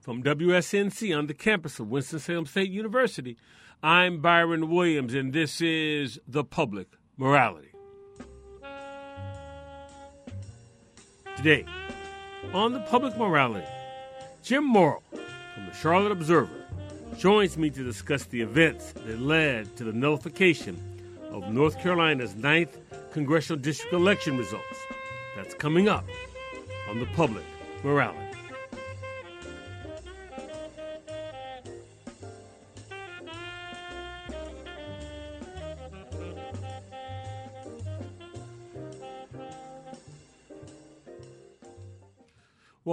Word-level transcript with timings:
From 0.00 0.22
WSNC 0.22 1.16
on 1.16 1.26
the 1.26 1.34
campus 1.34 1.80
of 1.80 1.90
Winston-Salem 1.90 2.46
State 2.46 2.70
University, 2.70 3.36
I'm 3.82 4.20
Byron 4.20 4.70
Williams, 4.70 5.12
and 5.12 5.32
this 5.32 5.60
is 5.60 6.18
The 6.26 6.44
Public 6.44 6.88
Morality. 7.16 7.72
Today, 11.36 11.66
on 12.54 12.72
The 12.72 12.80
Public 12.80 13.18
Morality, 13.18 13.66
Jim 14.42 14.64
Morrill 14.64 15.02
from 15.10 15.66
the 15.66 15.74
Charlotte 15.74 16.12
Observer 16.12 16.64
joins 17.18 17.58
me 17.58 17.68
to 17.68 17.82
discuss 17.82 18.24
the 18.24 18.40
events 18.40 18.92
that 18.92 19.20
led 19.20 19.76
to 19.76 19.84
the 19.84 19.92
nullification 19.92 20.78
of 21.30 21.52
North 21.52 21.78
Carolina's 21.80 22.36
ninth 22.36 22.78
congressional 23.12 23.60
district 23.60 23.92
election 23.92 24.38
results. 24.38 24.78
That's 25.36 25.54
coming 25.54 25.88
up 25.88 26.04
on 26.88 27.00
The 27.00 27.06
Public 27.06 27.44
Morality. 27.82 28.27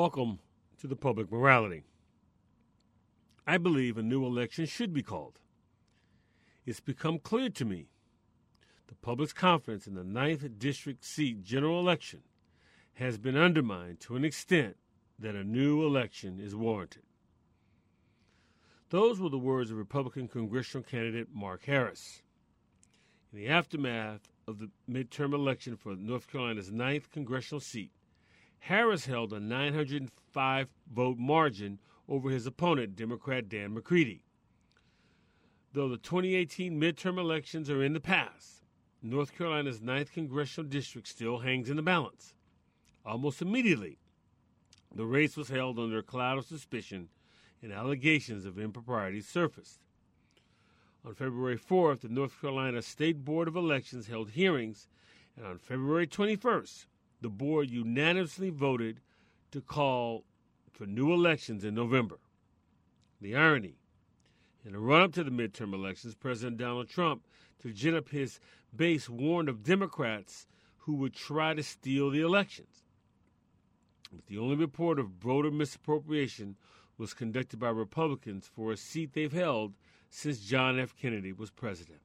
Welcome 0.05 0.37
to 0.77 0.85
the 0.85 0.95
public 0.95 1.31
morality. 1.31 1.81
I 3.47 3.57
believe 3.57 3.97
a 3.97 4.03
new 4.03 4.23
election 4.23 4.67
should 4.67 4.93
be 4.93 5.01
called. 5.01 5.39
It's 6.63 6.79
become 6.79 7.17
clear 7.17 7.49
to 7.49 7.65
me 7.65 7.87
the 8.85 8.93
public's 8.93 9.33
confidence 9.33 9.87
in 9.87 9.95
the 9.95 10.03
9th 10.03 10.59
District 10.59 11.03
seat 11.03 11.43
general 11.43 11.79
election 11.79 12.21
has 12.93 13.17
been 13.17 13.35
undermined 13.35 13.99
to 14.01 14.15
an 14.15 14.23
extent 14.23 14.77
that 15.17 15.33
a 15.33 15.43
new 15.43 15.83
election 15.83 16.39
is 16.39 16.55
warranted. 16.55 17.01
Those 18.91 19.19
were 19.19 19.29
the 19.29 19.39
words 19.39 19.71
of 19.71 19.77
Republican 19.77 20.27
congressional 20.27 20.83
candidate 20.83 21.29
Mark 21.33 21.65
Harris. 21.65 22.21
In 23.33 23.39
the 23.39 23.47
aftermath 23.47 24.29
of 24.47 24.59
the 24.59 24.69
midterm 24.87 25.33
election 25.33 25.75
for 25.75 25.95
North 25.95 26.31
Carolina's 26.31 26.69
9th 26.69 27.09
congressional 27.09 27.59
seat, 27.59 27.89
Harris 28.65 29.05
held 29.05 29.31
a 29.31 29.39
905 29.39 30.69
vote 30.91 31.19
margin 31.19 31.77
over 32.09 32.31
his 32.31 32.47
opponent, 32.47 32.95
Democrat 32.95 33.47
Dan 33.47 33.75
McCready. 33.75 34.23
Though 35.73 35.87
the 35.87 35.99
2018 35.99 36.81
midterm 36.81 37.19
elections 37.19 37.69
are 37.69 37.83
in 37.83 37.93
the 37.93 37.99
past, 37.99 38.63
North 39.03 39.37
Carolina's 39.37 39.81
9th 39.81 40.11
congressional 40.11 40.67
district 40.67 41.07
still 41.07 41.37
hangs 41.37 41.69
in 41.69 41.75
the 41.75 41.83
balance. 41.83 42.33
Almost 43.05 43.43
immediately, 43.43 43.99
the 44.95 45.05
race 45.05 45.37
was 45.37 45.49
held 45.49 45.77
under 45.77 45.99
a 45.99 46.03
cloud 46.03 46.39
of 46.39 46.47
suspicion 46.47 47.09
and 47.61 47.71
allegations 47.71 48.47
of 48.47 48.57
improprieties 48.57 49.27
surfaced. 49.27 49.81
On 51.05 51.13
February 51.13 51.59
4th, 51.59 51.99
the 51.99 52.09
North 52.09 52.41
Carolina 52.41 52.81
State 52.81 53.23
Board 53.23 53.47
of 53.47 53.55
Elections 53.55 54.07
held 54.07 54.31
hearings, 54.31 54.87
and 55.37 55.45
on 55.45 55.59
February 55.59 56.07
21st, 56.07 56.87
the 57.21 57.29
board 57.29 57.69
unanimously 57.69 58.49
voted 58.49 58.99
to 59.51 59.61
call 59.61 60.23
for 60.71 60.85
new 60.85 61.13
elections 61.13 61.63
in 61.63 61.73
November. 61.73 62.19
The 63.21 63.35
irony 63.35 63.75
in 64.65 64.73
the 64.73 64.79
run 64.79 65.01
up 65.01 65.13
to 65.13 65.23
the 65.23 65.31
midterm 65.31 65.73
elections, 65.73 66.15
President 66.15 66.57
Donald 66.57 66.89
Trump, 66.89 67.23
to 67.59 67.71
gin 67.71 67.95
up 67.95 68.09
his 68.09 68.39
base, 68.75 69.07
warned 69.07 69.47
of 69.47 69.63
Democrats 69.63 70.47
who 70.79 70.95
would 70.95 71.13
try 71.13 71.53
to 71.53 71.63
steal 71.63 72.09
the 72.09 72.21
elections. 72.21 72.83
But 74.11 74.25
the 74.27 74.37
only 74.37 74.55
report 74.55 74.99
of 74.99 75.09
voter 75.09 75.51
misappropriation 75.51 76.55
was 76.97 77.13
conducted 77.13 77.59
by 77.59 77.69
Republicans 77.69 78.49
for 78.53 78.71
a 78.71 78.77
seat 78.77 79.13
they've 79.13 79.31
held 79.31 79.73
since 80.09 80.39
John 80.39 80.79
F. 80.79 80.95
Kennedy 80.95 81.33
was 81.33 81.51
president. 81.51 81.99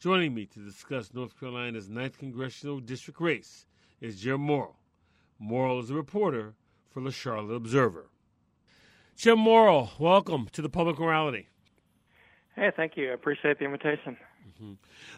Joining 0.00 0.32
me 0.32 0.46
to 0.46 0.60
discuss 0.60 1.12
North 1.12 1.38
Carolina's 1.38 1.90
9th 1.90 2.16
congressional 2.16 2.80
district 2.80 3.20
race 3.20 3.66
is 4.00 4.18
Jim 4.18 4.40
Morrill. 4.40 4.78
Morrill 5.38 5.78
is 5.78 5.90
a 5.90 5.94
reporter 5.94 6.54
for 6.88 7.02
the 7.02 7.12
Charlotte 7.12 7.54
Observer. 7.54 8.08
Jim 9.14 9.38
Morrill, 9.38 9.90
welcome 9.98 10.48
to 10.52 10.62
the 10.62 10.70
Public 10.70 10.98
Morality. 10.98 11.50
Hey, 12.56 12.70
thank 12.74 12.96
you. 12.96 13.10
I 13.10 13.12
appreciate 13.12 13.58
the 13.58 13.66
invitation. 13.66 14.16
Mm-hmm. 14.48 14.72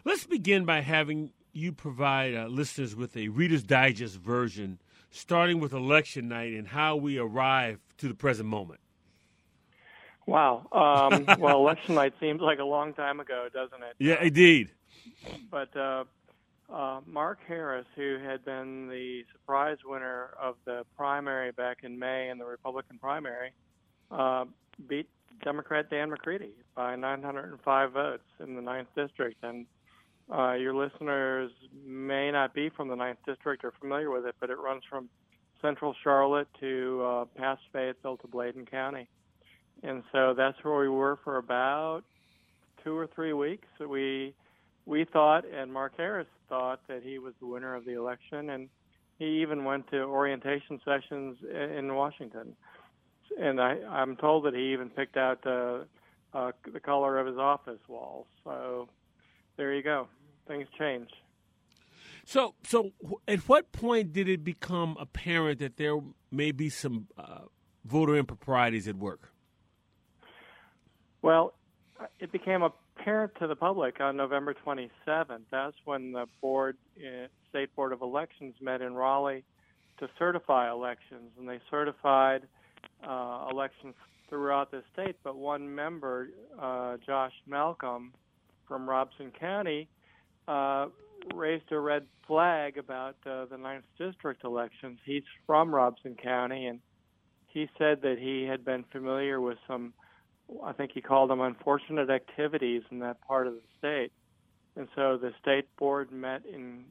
Let's 0.05 0.27
begin 0.27 0.65
by 0.65 0.81
having 0.81 1.31
you 1.53 1.71
provide 1.71 2.35
uh, 2.35 2.47
listeners 2.49 2.97
with 2.97 3.17
a 3.17 3.29
Reader's 3.29 3.63
Digest 3.63 4.17
version, 4.17 4.81
starting 5.13 5.61
with 5.61 5.73
election 5.73 6.27
night 6.27 6.55
and 6.55 6.67
how 6.67 6.97
we 6.97 7.19
arrive 7.19 7.79
to 7.99 8.09
the 8.09 8.15
present 8.15 8.49
moment. 8.49 8.81
Wow. 10.27 10.67
Um, 10.73 11.27
well, 11.39 11.59
election 11.59 11.95
night 11.95 12.15
seems 12.21 12.41
like 12.41 12.59
a 12.59 12.65
long 12.65 12.95
time 12.95 13.21
ago, 13.21 13.49
doesn't 13.53 13.83
it? 13.83 13.95
Yeah, 13.99 14.23
indeed. 14.23 14.71
But 15.51 15.77
uh, 15.77 16.05
uh, 16.73 17.01
Mark 17.07 17.41
Harris, 17.47 17.87
who 17.97 18.19
had 18.19 18.45
been 18.45 18.89
the 18.89 19.25
surprise 19.33 19.79
winner 19.85 20.31
of 20.41 20.57
the 20.65 20.85
primary 20.97 21.53
back 21.53 21.79
in 21.83 21.99
May 21.99 22.31
in 22.31 22.39
the 22.39 22.45
Republican 22.45 22.99
primary, 22.99 23.53
uh, 24.11 24.45
beat 24.89 25.09
Democrat 25.45 25.91
Dan 25.91 26.11
McCready 26.11 26.53
by 26.75 26.97
905 26.97 27.93
votes 27.93 28.23
in 28.41 28.55
the 28.55 28.63
ninth 28.63 28.89
district. 28.97 29.43
And 29.43 29.67
uh, 30.33 30.53
your 30.53 30.75
listeners 30.75 31.51
may 31.85 32.31
not 32.31 32.55
be 32.55 32.71
from 32.71 32.89
the 32.89 32.97
ninth 32.97 33.19
district 33.27 33.65
or 33.65 33.73
familiar 33.81 34.11
with 34.11 34.25
it, 34.25 34.37
but 34.41 34.51
it 34.51 34.59
runs 34.59 34.83
from 34.89 35.09
central 35.61 35.95
Charlotte 36.03 36.49
to 36.61 37.03
uh, 37.05 37.25
past 37.37 37.63
Fayetteville 37.73 38.17
to 38.19 38.27
Bladen 38.29 38.67
County. 38.67 39.09
And 39.83 40.03
so 40.13 40.35
that's 40.37 40.57
where 40.63 40.79
we 40.79 40.89
were 40.89 41.19
for 41.25 41.39
about 41.39 42.03
two 42.85 42.97
or 42.97 43.07
three 43.07 43.33
weeks. 43.33 43.67
We 43.81 44.35
we 44.85 45.05
thought, 45.05 45.45
and 45.45 45.73
Mark 45.73 45.93
Harris 45.97 46.27
thought, 46.49 46.81
that 46.89 47.03
he 47.03 47.19
was 47.19 47.35
the 47.41 47.47
winner 47.47 47.75
of 47.75 47.85
the 47.85 47.93
election, 47.93 48.51
and 48.51 48.69
he 49.19 49.41
even 49.43 49.65
went 49.65 49.89
to 49.91 50.03
orientation 50.03 50.81
sessions 50.85 51.39
in 51.43 51.95
Washington. 51.95 52.57
And 53.41 53.61
I, 53.61 53.77
I'm 53.89 54.17
told 54.17 54.45
that 54.45 54.55
he 54.55 54.73
even 54.73 54.91
picked 54.91 55.17
out 55.17 55.47
uh, 55.47 55.85
uh, 56.35 56.53
the 56.71 56.81
color 56.81 57.19
of 57.19 57.27
his 57.27 57.39
office 57.39 57.81
walls. 57.89 58.27
So 58.45 58.89
there 59.57 59.73
you 59.75 59.83
go. 59.83 60.09
Things 60.49 60.67
change. 60.79 61.09
So, 62.25 62.55
so 62.65 62.93
at 63.27 63.41
what 63.49 63.73
point 63.73 64.13
did 64.13 64.29
it 64.29 64.45
become 64.45 64.97
apparent 64.99 65.61
that 65.61 65.77
there 65.77 65.99
may 66.31 66.53
be 66.53 66.69
some 66.69 67.09
uh, 67.17 67.43
voter 67.85 68.17
improprieties 68.17 68.87
at 68.87 68.97
work? 68.97 69.32
Well, 71.23 71.55
it 72.19 72.33
became 72.33 72.63
apparent 72.63 73.33
to 73.39 73.47
the 73.47 73.55
public 73.55 74.01
on 74.01 74.17
November 74.17 74.55
27th. 74.67 75.43
That's 75.51 75.77
when 75.85 76.13
the 76.13 76.27
board, 76.41 76.77
uh, 76.99 77.29
state 77.49 77.75
board 77.77 77.93
of 77.93 78.03
elections, 78.03 78.55
met 78.61 78.83
in 78.83 78.95
Raleigh 78.95 79.45
to 79.99 80.09
certify 80.19 80.71
elections, 80.71 81.31
and 81.39 81.49
they 81.49 81.61
certified 81.71 82.43
uh, 83.07 83.49
elections 83.51 83.95
throughout 84.29 84.73
the 84.73 84.83
state. 84.93 85.17
But 85.23 85.37
one 85.37 85.73
member, 85.73 86.29
uh, 86.61 86.97
Josh 87.07 87.33
Malcolm 87.47 88.13
from 88.67 88.89
Robeson 88.89 89.31
County, 89.39 89.89
uh, 90.49 90.87
raised 91.35 91.71
a 91.71 91.79
red 91.79 92.05
flag 92.27 92.79
about 92.79 93.15
uh, 93.27 93.45
the 93.45 93.57
ninth 93.57 93.85
district 93.97 94.43
elections. 94.43 94.99
He's 95.05 95.23
from 95.47 95.73
Robeson 95.73 96.17
County, 96.21 96.67
and 96.67 96.81
he 97.47 97.69
said 97.79 98.03
that 98.03 98.17
he 98.19 98.45
had 98.45 98.65
been 98.65 98.85
familiar 98.91 99.41
with 99.41 99.59
some 99.69 99.93
I 100.65 100.73
think 100.73 100.93
he 100.93 101.01
called 101.01 101.31
them 101.31 101.41
unfortunate 101.41 102.11
activities 102.11 102.83
in 102.91 102.99
that 103.01 103.21
part 103.21 103.47
of 103.47 103.55
the 103.55 103.61
state. 103.79 104.13
And 104.77 104.89
so 104.95 105.19
the 105.19 105.33
state 105.41 105.67
board 105.77 106.11
met 106.11 106.43
in 106.47 106.85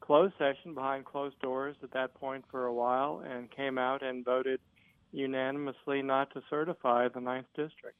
closed 0.00 0.34
session 0.38 0.74
behind 0.74 1.04
closed 1.04 1.38
doors 1.40 1.76
at 1.82 1.92
that 1.92 2.14
point 2.14 2.44
for 2.50 2.66
a 2.66 2.72
while 2.72 3.22
and 3.28 3.50
came 3.50 3.78
out 3.78 4.02
and 4.02 4.24
voted 4.24 4.60
unanimously 5.12 6.02
not 6.02 6.32
to 6.34 6.42
certify 6.50 7.08
the 7.08 7.20
ninth 7.20 7.46
district. 7.54 7.96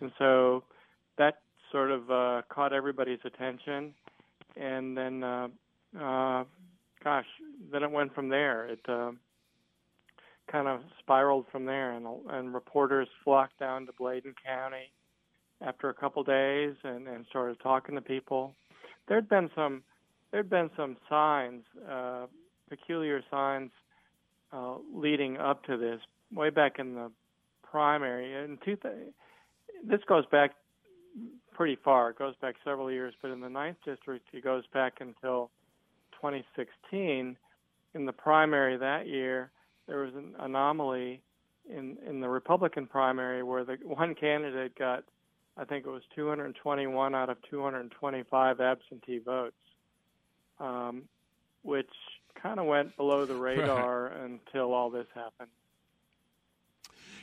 And 0.00 0.10
so 0.18 0.64
that 1.18 1.40
sort 1.72 1.90
of 1.90 2.10
uh, 2.10 2.42
caught 2.48 2.72
everybody's 2.72 3.20
attention. 3.24 3.94
And 4.56 4.96
then, 4.96 5.22
uh, 5.22 5.48
uh, 5.98 6.44
gosh, 7.02 7.26
then 7.72 7.82
it 7.82 7.90
went 7.90 8.14
from 8.14 8.28
there. 8.28 8.66
It 8.66 8.80
uh, 8.88 9.12
kind 10.50 10.68
of 10.68 10.80
spiraled 11.00 11.46
from 11.50 11.64
there, 11.64 11.92
and, 11.92 12.06
and 12.30 12.54
reporters 12.54 13.08
flocked 13.24 13.58
down 13.58 13.86
to 13.86 13.92
Bladen 13.98 14.34
County 14.44 14.92
after 15.60 15.88
a 15.88 15.94
couple 15.94 16.22
days 16.22 16.74
and, 16.84 17.08
and 17.08 17.24
started 17.28 17.58
talking 17.62 17.94
to 17.94 18.00
people. 18.00 18.54
There'd 19.08 19.28
been 19.28 19.50
some 19.54 19.82
there'd 20.32 20.50
been 20.50 20.70
some 20.76 20.96
signs, 21.08 21.62
uh, 21.88 22.26
peculiar 22.68 23.22
signs, 23.30 23.70
uh, 24.52 24.74
leading 24.92 25.36
up 25.38 25.64
to 25.64 25.76
this 25.76 26.00
way 26.34 26.50
back 26.50 26.78
in 26.78 26.94
the 26.94 27.10
primary. 27.62 28.34
And 28.34 28.58
two 28.64 28.76
th- 28.76 28.94
this 29.84 30.00
goes 30.08 30.24
back 30.26 30.52
pretty 31.54 31.78
far. 31.82 32.10
It 32.10 32.18
goes 32.18 32.34
back 32.42 32.56
several 32.64 32.90
years, 32.90 33.14
but 33.22 33.30
in 33.30 33.40
the 33.40 33.48
ninth 33.48 33.78
district, 33.84 34.26
it 34.32 34.44
goes 34.44 34.64
back 34.74 34.94
until 35.00 35.50
2016. 36.20 37.36
In 37.94 38.04
the 38.04 38.12
primary 38.12 38.76
that 38.76 39.06
year, 39.06 39.50
there 39.86 39.98
was 39.98 40.14
an 40.14 40.34
anomaly 40.38 41.22
in 41.68 41.96
in 42.06 42.20
the 42.20 42.28
Republican 42.28 42.86
primary 42.86 43.42
where 43.42 43.64
the 43.64 43.76
one 43.84 44.14
candidate 44.14 44.76
got, 44.78 45.04
I 45.56 45.64
think 45.64 45.86
it 45.86 45.90
was 45.90 46.02
221 46.14 47.14
out 47.14 47.30
of 47.30 47.38
225 47.50 48.60
absentee 48.60 49.18
votes, 49.18 49.54
um, 50.60 51.04
which 51.62 51.90
kind 52.40 52.60
of 52.60 52.66
went 52.66 52.96
below 52.96 53.24
the 53.24 53.34
radar 53.34 54.04
right. 54.04 54.30
until 54.30 54.72
all 54.72 54.90
this 54.90 55.06
happened. 55.14 55.50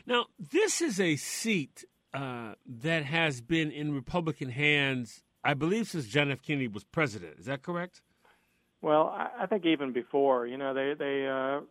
Now, 0.05 0.25
this 0.51 0.81
is 0.81 0.99
a 0.99 1.15
seat 1.15 1.85
uh, 2.13 2.55
that 2.81 3.05
has 3.05 3.39
been 3.39 3.71
in 3.71 3.93
Republican 3.93 4.49
hands, 4.49 5.23
I 5.43 5.53
believe, 5.53 5.87
since 5.87 6.07
John 6.07 6.29
F. 6.29 6.41
Kennedy 6.41 6.67
was 6.67 6.83
president. 6.83 7.39
Is 7.39 7.45
that 7.45 7.61
correct? 7.61 8.01
Well, 8.81 9.07
I, 9.07 9.43
I 9.43 9.45
think 9.45 9.65
even 9.65 9.93
before. 9.93 10.45
You 10.45 10.57
know, 10.57 10.73
they 10.73 10.93
they. 10.93 11.27
Uh, 11.27 11.61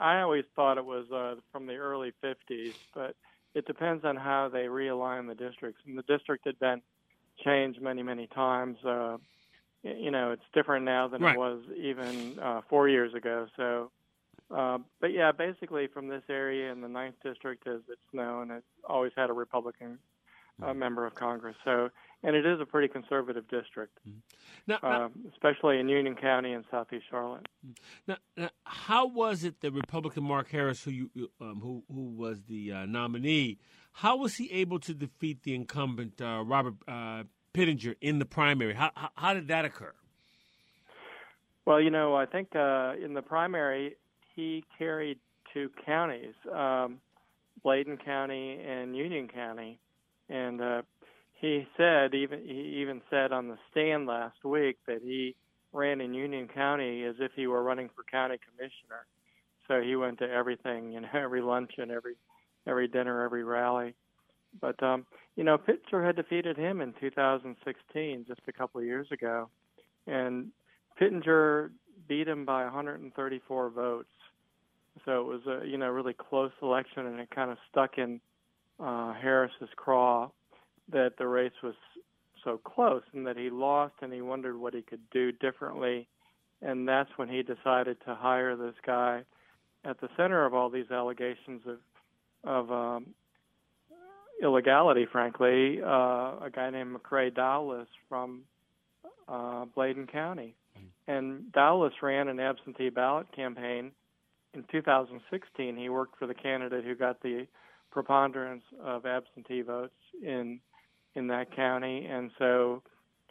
I 0.00 0.20
always 0.20 0.44
thought 0.54 0.78
it 0.78 0.84
was 0.84 1.10
uh, 1.10 1.36
from 1.52 1.66
the 1.66 1.76
early 1.76 2.12
'50s, 2.22 2.74
but 2.94 3.14
it 3.54 3.66
depends 3.66 4.04
on 4.04 4.16
how 4.16 4.48
they 4.48 4.64
realign 4.64 5.28
the 5.28 5.34
districts. 5.34 5.80
And 5.86 5.96
the 5.96 6.02
district 6.02 6.46
had 6.46 6.58
been 6.58 6.82
changed 7.44 7.80
many, 7.80 8.02
many 8.02 8.26
times. 8.28 8.78
Uh, 8.84 9.16
you 9.82 10.10
know, 10.10 10.32
it's 10.32 10.42
different 10.52 10.84
now 10.84 11.08
than 11.08 11.22
right. 11.22 11.34
it 11.34 11.38
was 11.38 11.60
even 11.76 12.38
uh, 12.40 12.60
four 12.68 12.88
years 12.88 13.14
ago. 13.14 13.46
So 13.56 13.90
uh, 14.54 14.78
but 15.00 15.12
yeah, 15.12 15.32
basically 15.32 15.88
from 15.88 16.08
this 16.08 16.22
area 16.28 16.70
in 16.70 16.80
the 16.80 16.88
ninth 16.88 17.16
district, 17.24 17.66
as 17.66 17.80
it's 17.88 18.00
known, 18.12 18.50
it's 18.50 18.66
always 18.88 19.12
had 19.16 19.28
a 19.30 19.32
Republican 19.32 19.98
uh, 20.62 20.66
mm-hmm. 20.66 20.78
member 20.78 21.06
of 21.06 21.14
Congress. 21.14 21.56
So, 21.64 21.90
and 22.22 22.34
it 22.34 22.46
is 22.46 22.60
a 22.60 22.66
pretty 22.66 22.88
conservative 22.88 23.44
district, 23.48 23.98
mm-hmm. 24.08 24.18
now, 24.66 24.78
uh, 24.82 25.08
especially 25.32 25.78
in 25.78 25.88
Union 25.88 26.14
County 26.14 26.52
and 26.52 26.64
Southeast 26.70 27.04
Charlotte. 27.10 27.46
Mm-hmm. 27.66 27.72
Now, 28.06 28.16
now, 28.36 28.50
how 28.64 29.06
was 29.06 29.44
it 29.44 29.60
that 29.60 29.72
Republican 29.72 30.24
Mark 30.24 30.50
Harris, 30.50 30.82
who 30.82 30.90
you, 30.90 31.10
um, 31.40 31.60
who 31.62 31.82
who 31.92 32.10
was 32.10 32.42
the 32.44 32.72
uh, 32.72 32.86
nominee, 32.86 33.58
how 33.92 34.16
was 34.16 34.36
he 34.36 34.50
able 34.52 34.78
to 34.80 34.94
defeat 34.94 35.42
the 35.42 35.54
incumbent 35.54 36.20
uh, 36.20 36.42
Robert 36.44 36.74
uh, 36.86 37.24
Pittenger 37.52 37.94
in 38.00 38.18
the 38.18 38.26
primary? 38.26 38.74
How, 38.74 38.90
how, 38.94 39.08
how 39.14 39.34
did 39.34 39.48
that 39.48 39.64
occur? 39.64 39.94
Well, 41.64 41.80
you 41.80 41.90
know, 41.90 42.14
I 42.14 42.26
think 42.26 42.54
uh, 42.54 42.92
in 43.02 43.14
the 43.14 43.22
primary, 43.22 43.96
he 44.34 44.64
carried 44.78 45.18
two 45.52 45.70
counties, 45.84 46.34
um, 46.54 47.00
Bladen 47.62 47.96
County 47.96 48.60
and 48.64 48.94
Union 48.94 49.26
County, 49.26 49.80
and 50.28 50.60
uh, 50.60 50.82
he 51.34 51.66
said 51.76 52.14
even 52.14 52.40
he 52.44 52.78
even 52.80 53.02
said 53.10 53.32
on 53.32 53.48
the 53.48 53.58
stand 53.70 54.06
last 54.06 54.44
week 54.44 54.78
that 54.86 55.00
he 55.02 55.34
ran 55.72 56.00
in 56.00 56.14
Union 56.14 56.48
County 56.48 57.04
as 57.04 57.16
if 57.20 57.32
he 57.36 57.46
were 57.46 57.62
running 57.62 57.90
for 57.94 58.02
county 58.10 58.36
commissioner. 58.48 59.06
So 59.68 59.80
he 59.80 59.96
went 59.96 60.18
to 60.18 60.30
everything, 60.30 60.92
you 60.92 61.00
know, 61.00 61.08
every 61.14 61.42
luncheon, 61.42 61.90
every 61.90 62.14
every 62.66 62.88
dinner, 62.88 63.22
every 63.22 63.44
rally. 63.44 63.94
But 64.60 64.82
um, 64.82 65.06
you 65.36 65.44
know, 65.44 65.58
Pittenger 65.58 66.04
had 66.04 66.16
defeated 66.16 66.56
him 66.56 66.80
in 66.80 66.94
2016, 67.00 68.24
just 68.26 68.40
a 68.48 68.52
couple 68.52 68.80
of 68.80 68.86
years 68.86 69.06
ago, 69.12 69.48
and 70.06 70.48
Pittenger 70.98 71.72
beat 72.08 72.28
him 72.28 72.44
by 72.44 72.64
134 72.64 73.70
votes. 73.70 74.08
So 75.04 75.20
it 75.20 75.24
was 75.24 75.40
a 75.46 75.66
you 75.66 75.76
know 75.76 75.88
really 75.88 76.14
close 76.14 76.52
election, 76.62 77.06
and 77.06 77.20
it 77.20 77.28
kind 77.30 77.50
of 77.50 77.58
stuck 77.70 77.98
in 77.98 78.20
uh, 78.80 79.14
Harris's 79.14 79.68
craw 79.76 80.30
that 80.92 81.12
the 81.18 81.26
race 81.26 81.52
was 81.62 81.74
so 82.44 82.58
close, 82.58 83.02
and 83.12 83.26
that 83.26 83.36
he 83.36 83.50
lost, 83.50 83.94
and 84.02 84.12
he 84.12 84.20
wondered 84.20 84.56
what 84.56 84.72
he 84.72 84.82
could 84.82 85.00
do 85.10 85.32
differently, 85.32 86.06
and 86.62 86.86
that's 86.86 87.10
when 87.16 87.28
he 87.28 87.42
decided 87.42 87.96
to 88.06 88.14
hire 88.14 88.54
this 88.54 88.74
guy 88.84 89.22
at 89.84 90.00
the 90.00 90.08
center 90.16 90.44
of 90.44 90.54
all 90.54 90.70
these 90.70 90.90
allegations 90.90 91.62
of 91.66 91.78
of 92.44 92.70
um, 92.70 93.06
illegality, 94.40 95.04
frankly, 95.10 95.80
uh, 95.82 96.38
a 96.44 96.50
guy 96.52 96.70
named 96.70 96.94
McCrae 96.94 97.34
Dowless 97.34 97.88
from 98.08 98.42
uh, 99.28 99.64
Bladen 99.74 100.06
County. 100.06 100.54
Mm-hmm. 100.78 101.10
And 101.10 101.52
Dowless 101.52 101.94
ran 102.02 102.28
an 102.28 102.38
absentee 102.38 102.90
ballot 102.90 103.26
campaign 103.34 103.90
in 104.56 104.64
2016, 104.72 105.76
he 105.76 105.88
worked 105.88 106.18
for 106.18 106.26
the 106.26 106.34
candidate 106.34 106.84
who 106.84 106.94
got 106.94 107.22
the 107.22 107.46
preponderance 107.96 108.64
of 108.84 109.06
absentee 109.06 109.62
votes 109.62 109.94
in 110.22 110.60
in 111.14 111.28
that 111.28 111.56
county, 111.56 112.04
and 112.04 112.30
so 112.38 112.82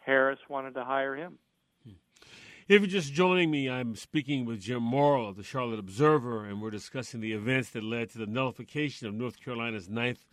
Harris 0.04 0.40
wanted 0.48 0.74
to 0.74 0.82
hire 0.82 1.14
him. 1.14 1.38
If 2.66 2.80
you're 2.80 2.86
just 2.88 3.12
joining 3.12 3.48
me, 3.48 3.70
I'm 3.70 3.94
speaking 3.94 4.44
with 4.44 4.58
Jim 4.58 4.82
Morrill 4.82 5.28
of 5.28 5.36
the 5.36 5.44
Charlotte 5.44 5.78
Observer, 5.78 6.44
and 6.44 6.60
we're 6.60 6.72
discussing 6.72 7.20
the 7.20 7.32
events 7.32 7.70
that 7.70 7.84
led 7.84 8.10
to 8.10 8.18
the 8.18 8.26
nullification 8.26 9.06
of 9.06 9.14
North 9.14 9.40
Carolina's 9.40 9.88
ninth 9.88 10.24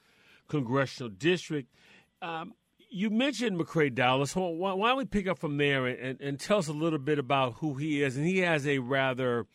congressional 0.47 1.09
district. 1.09 1.71
Um, 2.23 2.55
you 2.89 3.11
mentioned 3.11 3.59
McCrae 3.59 3.93
Dowless. 3.93 4.35
Why 4.35 4.71
don't 4.71 4.97
we 4.97 5.05
pick 5.05 5.27
up 5.27 5.37
from 5.37 5.57
there 5.57 5.85
and, 5.85 5.99
and, 5.99 6.21
and, 6.21 6.39
tell 6.39 6.57
us 6.57 6.67
a 6.67 6.73
little 6.73 6.97
bit 6.97 7.19
about 7.19 7.53
who 7.57 7.75
he 7.75 8.01
is? 8.01 8.17
And 8.17 8.25
he 8.25 8.39
has 8.39 8.65
a 8.65 8.79
rather 8.79 9.45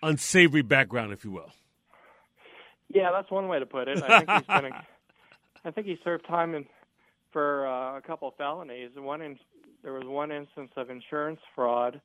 unsavory 0.00 0.62
background, 0.62 1.12
if 1.12 1.24
you 1.24 1.32
will. 1.32 1.50
Yeah, 2.92 3.10
that's 3.12 3.30
one 3.30 3.48
way 3.48 3.58
to 3.58 3.66
put 3.66 3.88
it. 3.88 4.02
I 4.02 4.18
think 4.18 4.30
he's 4.30 4.46
been. 4.46 4.72
A, 4.72 4.86
I 5.64 5.70
think 5.70 5.86
he 5.86 5.98
served 6.02 6.26
time 6.26 6.54
in 6.54 6.66
for 7.32 7.66
uh, 7.66 7.98
a 7.98 8.02
couple 8.02 8.28
of 8.28 8.34
felonies. 8.36 8.90
One 8.96 9.22
in, 9.22 9.38
there 9.82 9.92
was 9.92 10.04
one 10.06 10.32
instance 10.32 10.70
of 10.76 10.90
insurance 10.90 11.40
fraud, 11.54 12.00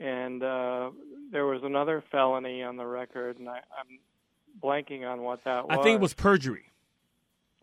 and 0.00 0.42
uh, 0.42 0.90
there 1.30 1.46
was 1.46 1.62
another 1.64 2.02
felony 2.10 2.62
on 2.62 2.76
the 2.76 2.86
record, 2.86 3.38
and 3.38 3.48
I, 3.48 3.60
I'm 3.78 3.98
blanking 4.62 5.06
on 5.06 5.22
what 5.22 5.44
that 5.44 5.68
was. 5.68 5.78
I 5.78 5.82
think 5.82 5.96
it 5.96 6.00
was 6.00 6.14
perjury. 6.14 6.64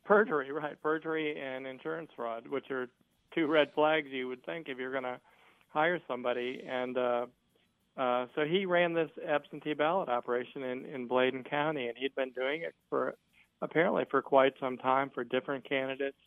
Perjury, 0.06 0.52
right? 0.52 0.82
Perjury 0.82 1.40
and 1.40 1.66
insurance 1.66 2.12
fraud, 2.16 2.48
which 2.48 2.70
are 2.72 2.88
two 3.34 3.48
red 3.48 3.72
flags 3.74 4.08
you 4.12 4.28
would 4.28 4.44
think 4.46 4.70
if 4.70 4.78
you're 4.78 4.92
going 4.92 5.04
to 5.04 5.20
hire 5.70 6.00
somebody. 6.08 6.64
And 6.68 6.98
uh, 6.98 7.26
uh, 8.00 8.28
so 8.34 8.46
he 8.46 8.66
ran 8.66 8.94
this 8.94 9.10
absentee 9.28 9.74
ballot 9.74 10.08
operation 10.08 10.64
in, 10.64 10.86
in 10.86 11.06
Bladen 11.06 11.44
County, 11.44 11.88
and 11.88 11.98
he'd 11.98 12.16
been 12.16 12.32
doing 12.32 12.62
it 12.62 12.74
for 12.90 13.16
apparently 13.62 14.06
for 14.10 14.22
quite 14.22 14.54
some 14.58 14.78
time 14.78 15.12
for 15.14 15.26
different 15.26 15.68
candidates, 15.68 16.18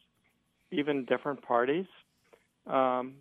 even 0.70 1.06
different 1.06 1.40
parties, 1.40 1.86
um, 2.66 3.14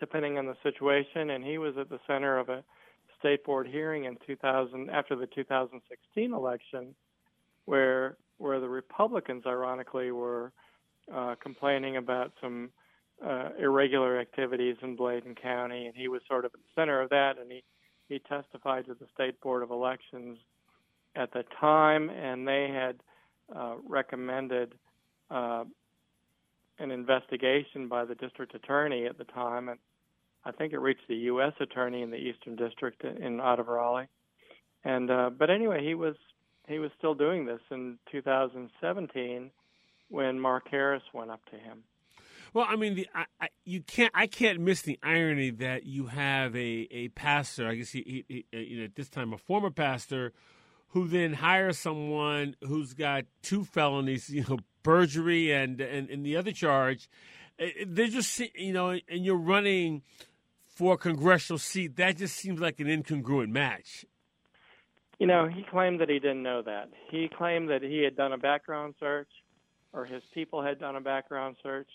depending 0.00 0.38
on 0.38 0.46
the 0.46 0.56
situation. 0.62 1.28
And 1.28 1.44
he 1.44 1.58
was 1.58 1.74
at 1.78 1.90
the 1.90 2.00
center 2.06 2.38
of 2.38 2.48
a 2.48 2.64
state 3.18 3.44
board 3.44 3.66
hearing 3.66 4.04
in 4.04 4.16
2000 4.26 4.88
after 4.88 5.14
the 5.14 5.26
2016 5.26 6.32
election, 6.32 6.94
where 7.66 8.16
where 8.38 8.60
the 8.60 8.68
Republicans, 8.68 9.42
ironically, 9.46 10.10
were 10.10 10.52
uh, 11.14 11.34
complaining 11.42 11.98
about 11.98 12.32
some 12.40 12.70
uh, 13.24 13.50
irregular 13.58 14.18
activities 14.18 14.76
in 14.82 14.96
Bladen 14.96 15.34
County, 15.34 15.86
and 15.86 15.96
he 15.96 16.08
was 16.08 16.20
sort 16.28 16.44
of 16.44 16.52
at 16.54 16.60
the 16.60 16.80
center 16.80 17.00
of 17.00 17.10
that. 17.10 17.38
And 17.38 17.50
he 17.50 17.62
he 18.08 18.18
testified 18.20 18.86
to 18.86 18.94
the 18.94 19.06
state 19.12 19.40
board 19.40 19.62
of 19.62 19.70
elections 19.70 20.38
at 21.14 21.32
the 21.32 21.44
time, 21.60 22.08
and 22.10 22.46
they 22.46 22.68
had 22.72 22.96
uh, 23.54 23.74
recommended 23.86 24.74
uh, 25.30 25.64
an 26.78 26.90
investigation 26.90 27.88
by 27.88 28.04
the 28.04 28.14
district 28.14 28.54
attorney 28.54 29.06
at 29.06 29.18
the 29.18 29.24
time, 29.24 29.68
and 29.68 29.78
I 30.44 30.52
think 30.52 30.72
it 30.72 30.78
reached 30.78 31.06
the 31.08 31.16
U.S. 31.16 31.52
attorney 31.60 32.02
in 32.02 32.10
the 32.10 32.16
Eastern 32.16 32.56
District 32.56 33.02
in 33.04 33.38
Raleigh. 33.38 34.08
And 34.84 35.10
uh, 35.10 35.30
but 35.36 35.50
anyway, 35.50 35.84
he 35.84 35.94
was 35.94 36.14
he 36.68 36.78
was 36.78 36.90
still 36.96 37.14
doing 37.14 37.44
this 37.44 37.60
in 37.70 37.98
2017 38.12 39.50
when 40.08 40.38
Mark 40.38 40.68
Harris 40.70 41.02
went 41.12 41.30
up 41.30 41.44
to 41.50 41.56
him. 41.56 41.82
Well, 42.54 42.66
I 42.68 42.76
mean, 42.76 42.94
the, 42.94 43.08
I, 43.14 43.24
I, 43.40 43.48
you 43.64 43.82
can't. 43.82 44.12
I 44.14 44.26
can't 44.26 44.60
miss 44.60 44.82
the 44.82 44.98
irony 45.02 45.50
that 45.50 45.84
you 45.84 46.06
have 46.06 46.54
a, 46.56 46.88
a 46.90 47.08
pastor. 47.08 47.68
I 47.68 47.74
guess 47.74 47.90
he, 47.90 48.24
he, 48.28 48.44
he, 48.50 48.56
uh, 48.56 48.60
you 48.60 48.78
know, 48.78 48.84
at 48.84 48.94
this 48.94 49.08
time 49.08 49.32
a 49.32 49.38
former 49.38 49.70
pastor, 49.70 50.32
who 50.88 51.06
then 51.08 51.34
hires 51.34 51.78
someone 51.78 52.56
who's 52.62 52.94
got 52.94 53.24
two 53.42 53.64
felonies, 53.64 54.30
you 54.30 54.44
know, 54.48 54.58
perjury 54.82 55.52
and 55.52 55.80
and, 55.80 56.08
and 56.10 56.24
the 56.24 56.36
other 56.36 56.52
charge. 56.52 57.08
Uh, 57.60 57.64
uh, 57.64 57.84
They're 57.86 58.08
just 58.08 58.40
you 58.54 58.72
know, 58.72 58.90
and 58.90 59.24
you're 59.24 59.36
running 59.36 60.02
for 60.66 60.94
a 60.94 60.98
congressional 60.98 61.58
seat. 61.58 61.96
That 61.96 62.16
just 62.16 62.36
seems 62.36 62.60
like 62.60 62.80
an 62.80 62.86
incongruent 62.86 63.50
match. 63.50 64.06
You 65.18 65.26
know, 65.26 65.48
he 65.48 65.64
claimed 65.64 66.00
that 66.00 66.08
he 66.08 66.20
didn't 66.20 66.44
know 66.44 66.62
that. 66.62 66.90
He 67.10 67.28
claimed 67.36 67.68
that 67.70 67.82
he 67.82 68.02
had 68.04 68.16
done 68.16 68.32
a 68.32 68.38
background 68.38 68.94
search, 69.00 69.28
or 69.92 70.04
his 70.04 70.22
people 70.32 70.62
had 70.62 70.78
done 70.78 70.94
a 70.94 71.00
background 71.00 71.56
search 71.62 71.88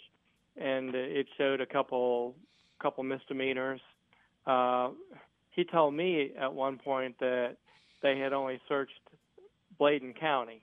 and 0.57 0.93
it 0.95 1.27
showed 1.38 1.62
a 1.62 1.65
couple 1.65 2.36
couple 2.81 3.03
misdemeanors. 3.03 3.81
Uh, 4.45 4.89
he 5.51 5.63
told 5.63 5.93
me 5.93 6.31
at 6.39 6.53
one 6.53 6.77
point 6.77 7.17
that 7.19 7.55
they 8.01 8.17
had 8.17 8.33
only 8.33 8.60
searched 8.67 9.00
Bladen 9.77 10.13
County, 10.13 10.62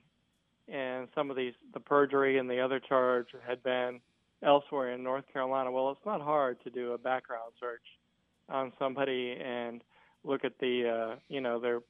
and 0.69 1.09
some 1.15 1.31
of 1.31 1.37
these 1.37 1.55
the 1.73 1.81
perjury 1.81 2.39
and 2.39 2.49
the 2.49 2.61
other 2.61 2.81
charge 2.81 3.29
had 3.47 3.63
been 3.63 4.01
elsewhere 4.43 4.93
in 4.93 5.03
North 5.03 5.25
Carolina. 5.33 5.71
Well, 5.71 5.91
it's 5.91 6.07
not 6.07 6.21
hard 6.21 6.63
to 6.65 6.71
do 6.71 6.93
a 6.93 6.99
background 6.99 7.53
search 7.59 7.83
on 8.49 8.73
somebody 8.79 9.37
and 9.43 9.83
look 10.25 10.45
at 10.45 10.59
the 10.61 11.13
uh, 11.13 11.17
you 11.29 11.41
know 11.41 11.61
their 11.61 11.81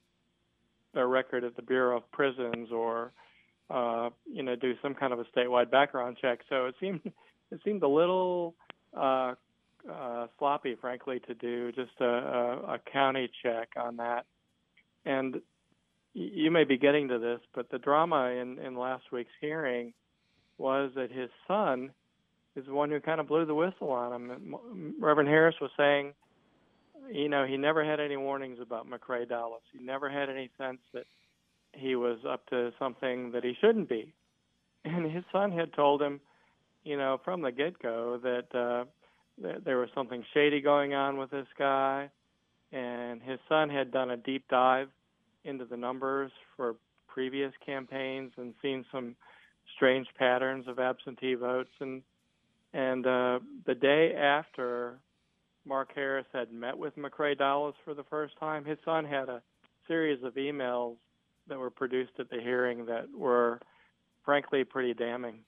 their 0.94 1.08
record 1.08 1.44
at 1.44 1.56
the 1.56 1.62
Bureau 1.62 1.96
of 1.96 2.10
Prisons 2.12 2.70
or 2.72 3.12
uh, 3.70 4.10
you 4.26 4.42
know, 4.42 4.56
do 4.56 4.74
some 4.82 4.94
kind 4.94 5.12
of 5.12 5.20
a 5.20 5.24
statewide 5.24 5.70
background 5.70 6.16
check. 6.20 6.40
So 6.48 6.66
it 6.66 6.74
seemed 6.80 7.00
it 7.50 7.60
seemed 7.64 7.82
a 7.82 7.88
little 7.88 8.54
uh, 8.96 9.34
uh, 9.90 10.26
sloppy, 10.38 10.76
frankly, 10.80 11.20
to 11.26 11.34
do 11.34 11.72
just 11.72 11.92
a, 12.00 12.04
a, 12.04 12.74
a 12.74 12.78
county 12.92 13.30
check 13.42 13.70
on 13.76 13.96
that. 13.96 14.26
And 15.04 15.40
you 16.12 16.50
may 16.50 16.64
be 16.64 16.76
getting 16.76 17.08
to 17.08 17.18
this, 17.18 17.40
but 17.54 17.70
the 17.70 17.78
drama 17.78 18.30
in, 18.30 18.58
in 18.58 18.76
last 18.76 19.04
week's 19.12 19.30
hearing 19.40 19.92
was 20.58 20.90
that 20.96 21.10
his 21.10 21.30
son 21.46 21.90
is 22.56 22.66
the 22.66 22.74
one 22.74 22.90
who 22.90 23.00
kind 23.00 23.20
of 23.20 23.28
blew 23.28 23.46
the 23.46 23.54
whistle 23.54 23.90
on 23.90 24.12
him. 24.12 24.94
Reverend 25.00 25.28
Harris 25.28 25.54
was 25.60 25.70
saying, 25.76 26.12
you 27.10 27.28
know, 27.28 27.46
he 27.46 27.56
never 27.56 27.84
had 27.84 28.00
any 28.00 28.16
warnings 28.16 28.58
about 28.60 28.88
McCrae 28.88 29.28
Dowless. 29.28 29.62
He 29.72 29.82
never 29.82 30.10
had 30.10 30.28
any 30.28 30.50
sense 30.58 30.80
that 30.92 31.06
he 31.72 31.94
was 31.94 32.18
up 32.28 32.46
to 32.48 32.72
something 32.78 33.32
that 33.32 33.44
he 33.44 33.54
shouldn't 33.60 33.88
be. 33.88 34.12
And 34.84 35.10
his 35.10 35.24
son 35.32 35.52
had 35.52 35.72
told 35.72 36.02
him, 36.02 36.20
you 36.84 36.96
know, 36.96 37.20
from 37.24 37.42
the 37.42 37.52
get 37.52 37.78
go 37.80 38.18
that, 38.22 38.54
uh, 38.54 38.84
that 39.42 39.64
there 39.64 39.78
was 39.78 39.88
something 39.94 40.24
shady 40.34 40.60
going 40.60 40.94
on 40.94 41.18
with 41.18 41.30
this 41.30 41.46
guy. 41.58 42.10
And 42.72 43.20
his 43.22 43.38
son 43.48 43.68
had 43.68 43.90
done 43.90 44.10
a 44.10 44.16
deep 44.16 44.44
dive 44.48 44.88
into 45.44 45.64
the 45.64 45.76
numbers 45.76 46.30
for 46.56 46.76
previous 47.08 47.52
campaigns 47.64 48.32
and 48.36 48.54
seen 48.62 48.84
some 48.92 49.16
strange 49.74 50.06
patterns 50.18 50.66
of 50.68 50.78
absentee 50.78 51.34
votes. 51.34 51.70
And 51.80 52.02
and 52.72 53.04
uh, 53.04 53.40
the 53.66 53.74
day 53.74 54.14
after 54.14 55.00
Mark 55.66 55.90
Harris 55.94 56.26
had 56.32 56.52
met 56.52 56.78
with 56.78 56.96
McCrae 56.96 57.36
Dowless 57.36 57.74
for 57.84 57.94
the 57.94 58.04
first 58.04 58.38
time, 58.38 58.64
his 58.64 58.78
son 58.84 59.04
had 59.04 59.28
a 59.28 59.42
series 59.88 60.22
of 60.22 60.34
emails 60.34 60.96
that 61.48 61.58
were 61.58 61.70
produced 61.70 62.12
at 62.20 62.30
the 62.30 62.40
hearing 62.40 62.86
that 62.86 63.06
were 63.16 63.60
frankly 64.24 64.64
pretty 64.64 64.94
damning. 64.94 65.40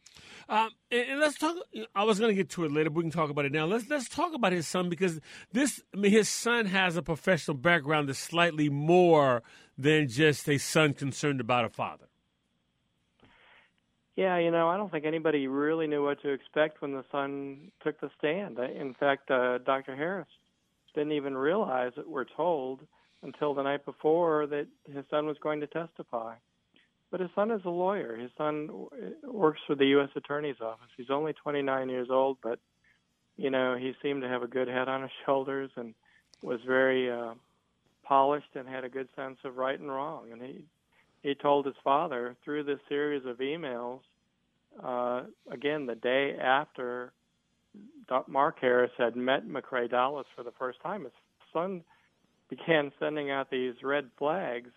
Um, 0.49 0.71
and, 0.91 1.11
and, 1.11 1.21
let's 1.21 1.39
talk. 1.39 1.57
I 1.95 2.05
was 2.05 2.19
going 2.19 2.31
to 2.31 2.35
get 2.35 2.51
to 2.51 2.65
it 2.65 2.73
later. 2.73 2.91
But 2.91 2.97
we 2.99 3.03
can 3.05 3.11
talk 3.11 3.31
about 3.31 3.45
it 3.45 3.53
now. 3.53 3.65
Let's 3.67 3.89
let's 3.89 4.09
talk 4.09 4.35
about 4.35 4.53
his 4.53 4.67
son 4.67 4.89
because 4.89 5.21
this. 5.53 5.81
I 5.95 5.99
mean, 5.99 6.13
his 6.13 6.29
son 6.29 6.67
has 6.67 6.97
a 6.97 7.03
professional 7.03 7.57
background 7.57 8.09
that's 8.09 8.19
slightly 8.19 8.69
more 8.69 9.43
than 9.79 10.09
just 10.09 10.49
a 10.49 10.59
son 10.59 10.95
concerned 10.95 11.41
about 11.41 11.65
a 11.65 11.69
father. 11.69 12.07
Yeah, 14.17 14.39
you 14.39 14.51
know, 14.51 14.69
I 14.69 14.77
don't 14.77 14.93
think 14.93 15.07
anybody 15.07 15.47
really 15.47 15.87
knew 15.87 16.05
what 16.05 16.21
to 16.23 16.29
expect 16.29 16.83
when 16.83 16.93
the 16.93 17.05
son 17.11 17.71
took 17.83 17.99
the 18.01 18.11
stand. 18.19 18.59
In 18.59 18.95
fact, 18.95 19.31
uh, 19.31 19.59
Dr. 19.59 19.97
Harris 19.97 20.29
didn't 20.95 21.13
even 21.13 21.35
realize 21.35 21.93
that 21.97 22.09
we're 22.09 22.27
told 22.37 22.81
until 23.23 23.55
the 23.55 23.63
night 23.63 23.87
before 23.87 24.47
that 24.49 24.67
his 24.93 25.05
son 25.09 25.27
was 25.27 25.39
going 25.43 25.61
to 25.61 25.67
testify. 25.67 26.35
But 27.13 27.21
his 27.21 27.31
son 27.35 27.51
is 27.51 27.61
a 27.67 27.71
lawyer. 27.71 28.17
His 28.17 28.31
son 28.39 28.89
works 29.23 29.61
for 29.67 29.77
the 29.77 29.85
U.S. 29.89 30.09
Attorney's 30.17 30.61
Office. 30.63 30.89
He's 30.97 31.11
only 31.11 31.35
29 31.35 31.91
years 31.91 32.09
old, 32.11 32.39
but 32.43 32.59
you 33.37 33.51
know 33.51 33.77
he 33.79 33.93
seemed 34.03 34.23
to 34.23 34.29
have 34.29 34.43
a 34.43 34.49
good 34.49 34.67
head 34.67 34.89
on 34.89 35.03
his 35.03 35.11
shoulders 35.27 35.71
and 35.77 35.95
was 36.43 36.59
very 36.67 37.11
uh, 37.11 37.35
polished 38.03 38.57
and 38.57 38.67
had 38.67 38.85
a 38.85 38.89
good 38.89 39.09
sense 39.15 39.37
of 39.45 39.59
right 39.59 39.79
and 39.79 39.91
wrong. 39.91 40.33
And 40.33 40.41
he 40.41 40.65
he 41.23 41.35
told 41.35 41.67
his 41.67 41.75
father 41.85 42.35
through 42.45 42.65
this 42.65 42.81
series 42.89 43.27
of 43.27 43.37
emails. 43.39 44.01
Uh, 44.83 45.25
again, 45.51 45.85
the 45.85 45.95
day 45.95 46.35
after 46.41 47.13
Mark 48.27 48.57
Harris 48.59 48.91
had 48.97 49.17
met 49.17 49.47
McCrae 49.47 49.91
Dowless 49.91 50.27
for 50.35 50.43
the 50.43 50.53
first 50.59 50.81
time, 50.83 51.05
his 51.05 51.13
son 51.53 51.85
began 52.49 52.91
sending 52.99 53.31
out 53.31 53.51
these 53.51 53.75
red 53.83 54.09
flags 54.19 54.71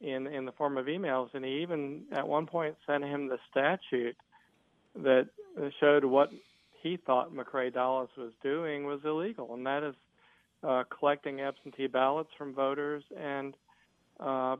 in 0.00 0.26
in 0.26 0.44
the 0.44 0.52
form 0.52 0.76
of 0.76 0.86
emails, 0.86 1.28
and 1.34 1.44
he 1.44 1.62
even 1.62 2.04
at 2.12 2.26
one 2.26 2.46
point 2.46 2.76
sent 2.86 3.04
him 3.04 3.28
the 3.28 3.38
statute 3.50 4.16
that 4.96 5.28
showed 5.80 6.04
what 6.04 6.30
he 6.82 6.96
thought 6.96 7.34
McCrae 7.34 7.72
Dowless 7.72 8.10
was 8.16 8.32
doing 8.42 8.84
was 8.84 9.00
illegal, 9.04 9.54
and 9.54 9.66
that 9.66 9.82
is 9.82 9.94
uh, 10.62 10.84
collecting 10.96 11.40
absentee 11.40 11.86
ballots 11.86 12.30
from 12.36 12.54
voters 12.54 13.02
and 13.16 13.54
uh, 14.20 14.56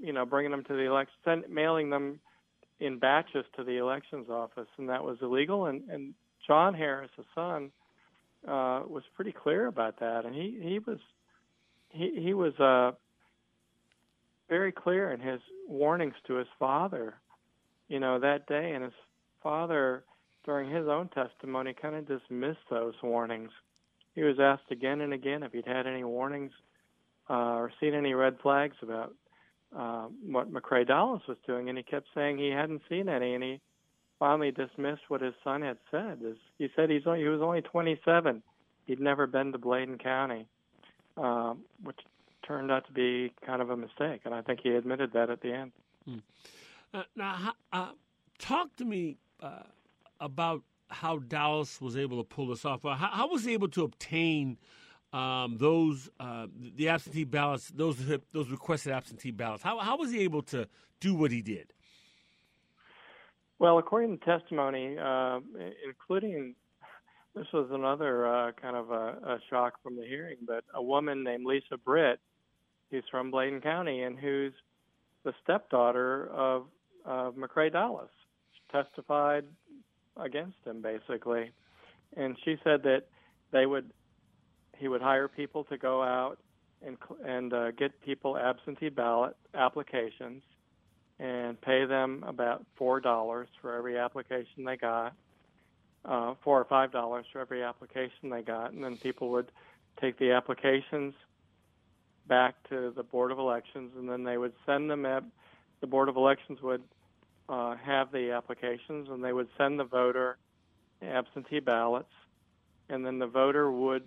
you 0.00 0.12
know 0.12 0.24
bringing 0.24 0.50
them 0.50 0.64
to 0.64 0.74
the 0.74 0.84
election, 0.84 1.44
mailing 1.48 1.90
them 1.90 2.20
in 2.80 2.98
batches 2.98 3.44
to 3.56 3.64
the 3.64 3.76
elections 3.76 4.28
office, 4.30 4.68
and 4.78 4.88
that 4.88 5.04
was 5.04 5.18
illegal. 5.20 5.66
And, 5.66 5.82
and 5.90 6.14
John 6.46 6.74
Harris, 6.74 7.10
his 7.16 7.26
son, 7.34 7.70
uh, 8.48 8.82
was 8.88 9.02
pretty 9.14 9.32
clear 9.32 9.66
about 9.66 10.00
that, 10.00 10.24
and 10.24 10.34
he 10.34 10.58
he 10.62 10.78
was 10.78 10.98
he 11.90 12.12
he 12.20 12.34
was 12.34 12.58
uh, 12.58 12.92
very 14.50 14.72
clear 14.72 15.12
in 15.12 15.20
his 15.20 15.40
warnings 15.66 16.14
to 16.26 16.34
his 16.34 16.48
father, 16.58 17.14
you 17.88 17.98
know, 17.98 18.18
that 18.18 18.46
day. 18.46 18.72
And 18.74 18.84
his 18.84 18.92
father, 19.42 20.04
during 20.44 20.68
his 20.68 20.86
own 20.88 21.08
testimony, 21.08 21.72
kind 21.80 21.94
of 21.94 22.06
dismissed 22.06 22.68
those 22.68 22.94
warnings. 23.02 23.50
He 24.14 24.22
was 24.22 24.36
asked 24.38 24.70
again 24.70 25.00
and 25.00 25.14
again 25.14 25.42
if 25.42 25.52
he'd 25.52 25.66
had 25.66 25.86
any 25.86 26.04
warnings 26.04 26.52
uh, 27.30 27.54
or 27.54 27.72
seen 27.80 27.94
any 27.94 28.12
red 28.12 28.36
flags 28.42 28.76
about 28.82 29.14
uh, 29.74 30.08
what 30.26 30.52
McCrae 30.52 30.86
Dowless 30.86 31.22
was 31.28 31.38
doing, 31.46 31.68
and 31.68 31.78
he 31.78 31.84
kept 31.84 32.08
saying 32.12 32.38
he 32.38 32.50
hadn't 32.50 32.82
seen 32.88 33.08
any, 33.08 33.34
and 33.34 33.44
he 33.44 33.60
finally 34.18 34.50
dismissed 34.50 35.02
what 35.08 35.20
his 35.20 35.34
son 35.44 35.62
had 35.62 35.78
said. 35.92 36.20
He 36.58 36.68
said 36.74 36.90
he's 36.90 37.06
only, 37.06 37.20
he 37.20 37.28
was 37.28 37.40
only 37.40 37.62
27. 37.62 38.42
He'd 38.86 39.00
never 39.00 39.28
been 39.28 39.52
to 39.52 39.58
Bladen 39.58 39.98
County, 39.98 40.46
um, 41.16 41.60
which 41.84 42.00
turned 42.46 42.70
out 42.70 42.86
to 42.86 42.92
be 42.92 43.32
kind 43.44 43.62
of 43.62 43.70
a 43.70 43.76
mistake, 43.76 44.22
and 44.24 44.34
I 44.34 44.42
think 44.42 44.60
he 44.62 44.70
admitted 44.70 45.12
that 45.12 45.30
at 45.30 45.40
the 45.40 45.52
end. 45.52 45.72
Hmm. 46.04 46.18
Uh, 46.92 47.02
now, 47.14 47.52
uh, 47.72 47.88
talk 48.38 48.74
to 48.76 48.84
me 48.84 49.16
uh, 49.40 49.62
about 50.20 50.62
how 50.88 51.18
Dowless 51.18 51.80
was 51.80 51.96
able 51.96 52.18
to 52.18 52.24
pull 52.24 52.48
this 52.48 52.64
off. 52.64 52.82
How, 52.82 52.94
how, 52.94 53.28
was 53.28 53.44
he 53.44 53.52
able 53.52 53.68
to 53.68 53.84
obtain 53.84 54.58
um, 55.12 55.56
those 55.58 56.10
uh, 56.18 56.46
the 56.76 56.88
absentee 56.88 57.24
ballots, 57.24 57.70
those 57.74 57.96
those 58.32 58.48
requested 58.48 58.92
absentee 58.92 59.30
ballots? 59.30 59.62
How, 59.62 59.78
how 59.78 59.96
was 59.96 60.10
he 60.10 60.20
able 60.20 60.42
to 60.44 60.66
do 60.98 61.14
what 61.14 61.30
he 61.30 61.42
did? 61.42 61.72
Well, 63.58 63.78
according 63.78 64.18
to 64.18 64.24
testimony, 64.24 64.96
uh, 64.98 65.40
including 65.86 66.54
this 67.34 67.46
was 67.52 67.68
another 67.70 68.26
uh, 68.26 68.52
kind 68.52 68.76
of 68.76 68.90
a, 68.90 69.18
a, 69.34 69.38
shock 69.48 69.74
from 69.82 69.96
the 69.96 70.04
hearing, 70.04 70.38
but 70.46 70.64
a 70.74 70.82
woman 70.82 71.22
named 71.22 71.44
Lisa 71.44 71.76
Britt 71.76 72.18
who's 72.90 73.04
from 73.10 73.30
Bladen 73.30 73.60
County 73.60 74.02
and 74.02 74.18
who's 74.18 74.52
the 75.24 75.32
stepdaughter 75.42 76.28
of, 76.32 76.66
of 77.04 77.34
McCrae 77.34 77.72
Dowless. 77.72 78.10
She 78.52 78.60
testified 78.72 79.44
against 80.16 80.56
him 80.64 80.82
basically, 80.82 81.52
and 82.16 82.36
she 82.44 82.56
said 82.64 82.82
that 82.84 83.04
they 83.52 83.66
would 83.66 83.90
he 84.76 84.88
would 84.88 85.02
hire 85.02 85.28
people 85.28 85.64
to 85.64 85.76
go 85.76 86.02
out 86.02 86.38
and 86.84 86.96
and 87.24 87.52
uh, 87.52 87.70
get 87.72 88.00
people 88.02 88.36
absentee 88.36 88.88
ballot 88.88 89.36
applications 89.54 90.42
and 91.18 91.60
pay 91.60 91.84
them 91.84 92.24
about 92.26 92.64
four 92.76 92.98
dollars 93.00 93.48
for 93.60 93.76
every 93.76 93.98
application 93.98 94.64
they 94.64 94.76
got, 94.76 95.12
uh, 96.06 96.34
four 96.42 96.58
or 96.58 96.64
five 96.64 96.90
dollars 96.90 97.26
for 97.32 97.40
every 97.40 97.62
application 97.62 98.30
they 98.30 98.42
got, 98.42 98.72
and 98.72 98.82
then 98.82 98.96
people 98.96 99.30
would 99.30 99.52
take 100.00 100.18
the 100.18 100.32
applications 100.32 101.14
back 102.30 102.54
to 102.70 102.92
the 102.96 103.02
Board 103.02 103.32
of 103.32 103.38
Elections, 103.38 103.90
and 103.98 104.08
then 104.08 104.24
they 104.24 104.38
would 104.38 104.54
send 104.64 104.88
them 104.88 105.04
at 105.04 105.24
the 105.80 105.86
Board 105.86 106.08
of 106.08 106.16
Elections 106.16 106.62
would 106.62 106.82
uh, 107.48 107.74
have 107.84 108.12
the 108.12 108.30
applications, 108.30 109.08
and 109.10 109.22
they 109.22 109.32
would 109.32 109.48
send 109.58 109.78
the 109.78 109.84
voter 109.84 110.38
absentee 111.02 111.58
ballots, 111.58 112.12
and 112.88 113.04
then 113.04 113.18
the 113.18 113.26
voter 113.26 113.70
would 113.72 114.04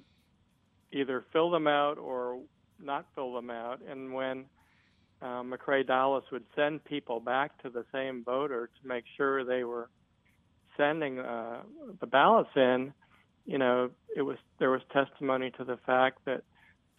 either 0.93 1.25
fill 1.33 1.51
them 1.51 1.67
out 1.67 1.97
or 1.97 2.39
not 2.81 3.05
fill 3.13 3.33
them 3.33 3.49
out. 3.49 3.81
And 3.87 4.13
when 4.13 4.45
uh, 5.21 5.43
McCrae 5.43 5.85
Dowless 5.85 6.25
would 6.31 6.45
send 6.55 6.85
people 6.85 7.19
back 7.19 7.61
to 7.63 7.69
the 7.69 7.83
same 7.91 8.23
voter 8.23 8.69
to 8.81 8.87
make 8.87 9.03
sure 9.17 9.43
they 9.43 9.65
were 9.65 9.89
sending 10.77 11.19
uh, 11.19 11.61
the 11.99 12.07
ballots 12.07 12.49
in, 12.55 12.93
you 13.45 13.57
know, 13.57 13.89
it 14.15 14.21
was 14.21 14.37
there 14.59 14.71
was 14.71 14.81
testimony 14.93 15.51
to 15.57 15.65
the 15.65 15.77
fact 15.85 16.19
that 16.25 16.43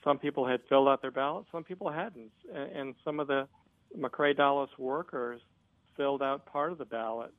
some 0.04 0.18
people 0.18 0.46
had 0.46 0.60
filled 0.68 0.88
out 0.88 1.02
their 1.02 1.10
ballots, 1.10 1.48
some 1.50 1.64
people 1.64 1.90
hadn't, 1.90 2.30
and 2.54 2.94
some 3.04 3.18
of 3.18 3.26
the 3.26 3.48
McCrae 3.98 4.36
Dowless 4.36 4.70
workers 4.78 5.40
filled 5.96 6.22
out 6.22 6.46
part 6.46 6.72
of 6.72 6.78
the 6.78 6.84
ballot 6.84 7.32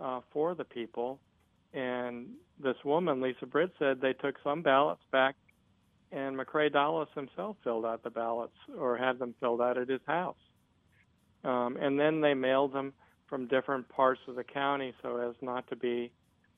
uh, 0.00 0.20
for 0.32 0.54
the 0.54 0.64
people. 0.64 1.18
And 1.72 2.28
this 2.62 2.76
woman, 2.84 3.20
Lisa 3.20 3.46
Britt, 3.46 3.72
said 3.78 4.00
they 4.00 4.12
took 4.12 4.36
some 4.44 4.62
ballots 4.62 5.02
back, 5.10 5.34
and 6.12 6.36
McCrae 6.36 6.72
Dowless 6.72 7.08
himself 7.14 7.56
filled 7.64 7.84
out 7.84 8.02
the 8.02 8.10
ballots 8.10 8.56
or 8.78 8.96
had 8.96 9.18
them 9.18 9.34
filled 9.40 9.60
out 9.60 9.78
at 9.78 9.88
his 9.88 10.00
house. 10.06 10.36
Um, 11.42 11.76
and 11.80 11.98
then 11.98 12.20
they 12.20 12.34
mailed 12.34 12.72
them 12.72 12.92
from 13.28 13.48
different 13.48 13.88
parts 13.88 14.20
of 14.28 14.36
the 14.36 14.44
county 14.44 14.94
so 15.02 15.16
as 15.16 15.34
not 15.42 15.68
to 15.68 15.76
be 15.76 16.12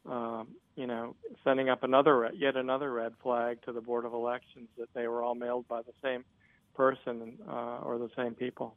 um, 0.09 0.49
you 0.77 0.87
know, 0.87 1.17
sending 1.43 1.69
up 1.69 1.83
another 1.83 2.31
yet 2.35 2.57
another 2.57 2.93
red 2.93 3.15
flag 3.23 3.63
to 3.63 3.73
the 3.73 3.81
Board 3.81 4.05
of 4.05 4.13
Elections 4.13 4.69
that 4.79 4.93
they 4.95 5.09
were 5.09 5.23
all 5.23 5.35
mailed 5.35 5.67
by 5.67 5.83
the 5.83 5.93
same 6.03 6.25
person 6.75 7.39
uh, 7.49 7.79
or 7.83 7.99
the 7.99 8.11
same 8.15 8.35
people. 8.35 8.77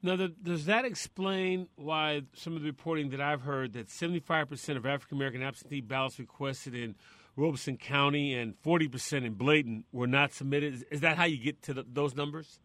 Now, 0.00 0.14
the, 0.14 0.28
does 0.28 0.66
that 0.66 0.84
explain 0.84 1.66
why 1.74 2.22
some 2.34 2.54
of 2.54 2.62
the 2.62 2.68
reporting 2.68 3.10
that 3.10 3.20
I've 3.20 3.42
heard 3.42 3.72
that 3.72 3.88
75% 3.88 4.76
of 4.76 4.86
African 4.86 5.18
American 5.18 5.42
absentee 5.42 5.80
ballots 5.80 6.20
requested 6.20 6.74
in 6.74 6.94
Robeson 7.34 7.76
County 7.76 8.34
and 8.34 8.54
40% 8.62 9.24
in 9.24 9.34
Bladen 9.34 9.84
were 9.90 10.06
not 10.06 10.32
submitted? 10.32 10.74
Is, 10.74 10.82
is 10.90 11.00
that 11.00 11.16
how 11.16 11.24
you 11.24 11.36
get 11.36 11.62
to 11.62 11.74
the, 11.74 11.84
those 11.92 12.14
numbers? 12.14 12.60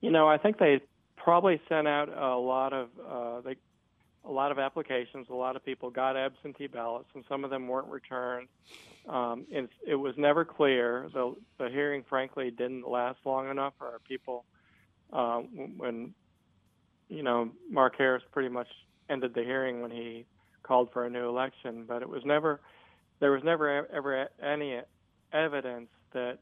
You 0.00 0.10
know, 0.10 0.26
I 0.26 0.38
think 0.38 0.58
they 0.58 0.80
probably 1.16 1.60
sent 1.68 1.86
out 1.86 2.08
a 2.08 2.36
lot 2.38 2.72
of 2.72 2.88
uh, 3.06 3.40
they, 3.42 3.56
a 4.28 4.30
lot 4.30 4.52
of 4.52 4.58
applications. 4.58 5.26
A 5.30 5.34
lot 5.34 5.56
of 5.56 5.64
people 5.64 5.90
got 5.90 6.16
absentee 6.16 6.66
ballots, 6.66 7.08
and 7.14 7.24
some 7.28 7.44
of 7.44 7.50
them 7.50 7.66
weren't 7.66 7.88
returned. 7.88 8.48
Um, 9.08 9.46
it, 9.50 9.70
it 9.86 9.94
was 9.94 10.14
never 10.18 10.44
clear. 10.44 11.08
The, 11.14 11.34
the 11.58 11.70
hearing, 11.70 12.04
frankly, 12.08 12.50
didn't 12.50 12.86
last 12.86 13.18
long 13.24 13.50
enough 13.50 13.72
for 13.78 13.86
our 13.86 14.00
people 14.00 14.44
uh, 15.12 15.38
when 15.38 16.14
you 17.08 17.22
know 17.22 17.50
Mark 17.70 17.94
Harris 17.96 18.22
pretty 18.32 18.50
much 18.50 18.68
ended 19.08 19.32
the 19.34 19.42
hearing 19.42 19.80
when 19.80 19.90
he 19.90 20.26
called 20.62 20.90
for 20.92 21.06
a 21.06 21.10
new 21.10 21.26
election, 21.26 21.84
but 21.88 22.02
it 22.02 22.08
was 22.08 22.22
never 22.26 22.60
there 23.20 23.32
was 23.32 23.42
never 23.42 23.86
ever 23.90 24.28
any 24.42 24.80
evidence 25.32 25.88
that 26.12 26.38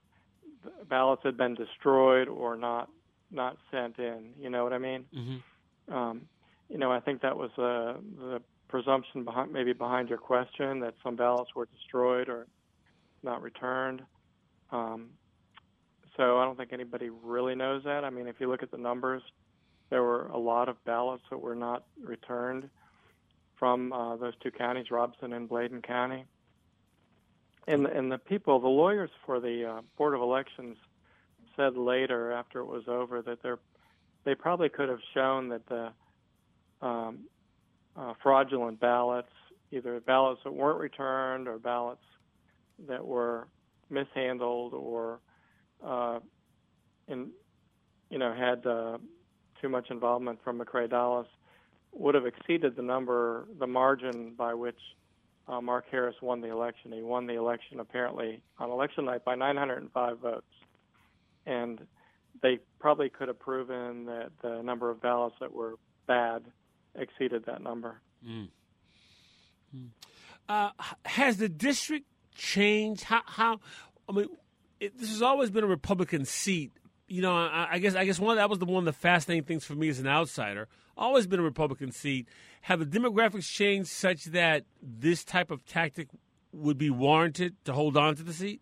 ballots 0.88 1.22
had 1.24 1.36
been 1.36 1.54
destroyed 1.54 2.28
or 2.28 2.56
not 2.56 2.90
not 3.30 3.56
sent 3.70 3.98
in. 3.98 4.32
You 4.40 4.50
know 4.50 4.64
what 4.64 4.72
I 4.72 4.78
mean? 4.78 5.04
Mm-hmm. 5.16 5.94
Um, 5.94 6.22
you 6.68 6.78
know, 6.78 6.90
I 6.90 7.00
think 7.00 7.22
that 7.22 7.36
was 7.36 7.50
uh, 7.58 8.00
the 8.18 8.42
presumption 8.68 9.24
behind 9.24 9.52
maybe 9.52 9.72
behind 9.72 10.08
your 10.08 10.18
question 10.18 10.80
that 10.80 10.94
some 11.02 11.16
ballots 11.16 11.54
were 11.54 11.66
destroyed 11.66 12.28
or 12.28 12.46
not 13.22 13.42
returned. 13.42 14.02
Um, 14.70 15.10
so 16.16 16.38
I 16.38 16.44
don't 16.44 16.56
think 16.56 16.72
anybody 16.72 17.10
really 17.10 17.54
knows 17.54 17.84
that. 17.84 18.04
I 18.04 18.10
mean, 18.10 18.26
if 18.26 18.36
you 18.40 18.48
look 18.48 18.62
at 18.62 18.70
the 18.70 18.78
numbers, 18.78 19.22
there 19.90 20.02
were 20.02 20.26
a 20.28 20.38
lot 20.38 20.68
of 20.68 20.82
ballots 20.84 21.22
that 21.30 21.38
were 21.38 21.54
not 21.54 21.84
returned 22.02 22.68
from 23.58 23.92
uh, 23.92 24.16
those 24.16 24.34
two 24.42 24.50
counties, 24.50 24.90
Robeson 24.90 25.32
and 25.32 25.48
Bladen 25.48 25.82
County. 25.82 26.24
And 27.68 27.86
and 27.86 28.10
the 28.10 28.18
people, 28.18 28.60
the 28.60 28.68
lawyers 28.68 29.10
for 29.24 29.40
the 29.40 29.64
uh, 29.64 29.80
Board 29.96 30.14
of 30.14 30.20
Elections, 30.20 30.76
said 31.56 31.76
later 31.76 32.32
after 32.32 32.60
it 32.60 32.66
was 32.66 32.84
over 32.86 33.22
that 33.22 33.42
they 33.42 33.50
they 34.24 34.34
probably 34.34 34.68
could 34.68 34.88
have 34.88 35.00
shown 35.14 35.48
that 35.48 35.66
the 35.66 35.90
um, 36.82 37.20
uh, 37.96 38.12
fraudulent 38.22 38.80
ballots, 38.80 39.30
either 39.70 40.00
ballots 40.00 40.40
that 40.44 40.52
weren't 40.52 40.78
returned 40.78 41.48
or 41.48 41.58
ballots 41.58 42.04
that 42.88 43.04
were 43.04 43.48
mishandled 43.90 44.74
or 44.74 45.20
uh, 45.84 46.18
in, 47.08 47.30
you 48.10 48.18
know, 48.18 48.34
had 48.34 48.66
uh, 48.66 48.98
too 49.60 49.68
much 49.68 49.90
involvement 49.90 50.38
from 50.42 50.58
McCrae 50.58 50.90
Dowless 50.90 51.28
would 51.92 52.14
have 52.14 52.26
exceeded 52.26 52.76
the 52.76 52.82
number, 52.82 53.46
the 53.58 53.66
margin 53.66 54.34
by 54.36 54.52
which 54.52 54.78
uh, 55.48 55.60
Mark 55.60 55.86
Harris 55.90 56.16
won 56.20 56.40
the 56.40 56.50
election. 56.50 56.92
He 56.92 57.02
won 57.02 57.26
the 57.26 57.34
election 57.34 57.80
apparently 57.80 58.42
on 58.58 58.70
election 58.70 59.04
night 59.06 59.24
by 59.24 59.34
905 59.34 60.18
votes, 60.18 60.44
and 61.46 61.80
they 62.42 62.58
probably 62.78 63.08
could 63.08 63.28
have 63.28 63.38
proven 63.38 64.04
that 64.06 64.30
the 64.42 64.60
number 64.62 64.90
of 64.90 65.00
ballots 65.00 65.36
that 65.40 65.52
were 65.52 65.76
bad 66.06 66.42
exceeded 66.96 67.44
that 67.46 67.62
number. 67.62 68.00
Mm. 68.26 68.48
Mm. 69.74 69.88
Uh, 70.48 70.70
has 71.04 71.38
the 71.38 71.48
district 71.48 72.06
changed? 72.34 73.04
How? 73.04 73.22
How? 73.26 73.60
I 74.08 74.12
mean, 74.12 74.28
it, 74.80 74.98
this 74.98 75.10
has 75.10 75.22
always 75.22 75.50
been 75.50 75.64
a 75.64 75.68
Republican 75.68 76.24
seat. 76.24 76.72
You 77.08 77.22
know, 77.22 77.34
I, 77.34 77.68
I 77.72 77.78
guess 77.78 77.94
I 77.94 78.04
guess 78.04 78.18
one 78.18 78.36
that 78.36 78.50
was 78.50 78.58
the 78.58 78.64
one 78.64 78.80
of 78.80 78.84
the 78.84 78.92
fascinating 78.92 79.44
things 79.44 79.64
for 79.64 79.74
me 79.74 79.88
as 79.88 79.98
an 79.98 80.06
outsider. 80.06 80.68
Always 80.96 81.26
been 81.26 81.40
a 81.40 81.44
Republican 81.44 81.92
seat. 81.92 82.28
Have 82.62 82.80
the 82.80 82.86
demographics 82.86 83.50
changed 83.50 83.88
such 83.88 84.24
that 84.26 84.64
this 84.82 85.24
type 85.24 85.50
of 85.50 85.64
tactic 85.66 86.08
would 86.52 86.78
be 86.78 86.90
warranted 86.90 87.54
to 87.64 87.72
hold 87.72 87.96
on 87.96 88.16
to 88.16 88.22
the 88.22 88.32
seat? 88.32 88.60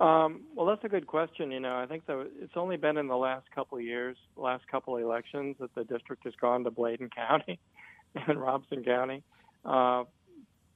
Um, 0.00 0.42
well, 0.54 0.66
that's 0.66 0.84
a 0.84 0.88
good 0.88 1.06
question. 1.06 1.50
You 1.50 1.60
know, 1.60 1.76
I 1.76 1.86
think 1.86 2.04
it's 2.08 2.56
only 2.56 2.76
been 2.76 2.96
in 2.96 3.08
the 3.08 3.16
last 3.16 3.50
couple 3.52 3.78
of 3.78 3.84
years, 3.84 4.16
last 4.36 4.66
couple 4.68 4.96
of 4.96 5.02
elections, 5.02 5.56
that 5.60 5.74
the 5.74 5.84
district 5.84 6.24
has 6.24 6.34
gone 6.40 6.64
to 6.64 6.70
Bladen 6.70 7.10
County 7.16 7.58
and 8.14 8.40
Robeson 8.40 8.84
County. 8.84 9.22
Uh, 9.64 10.04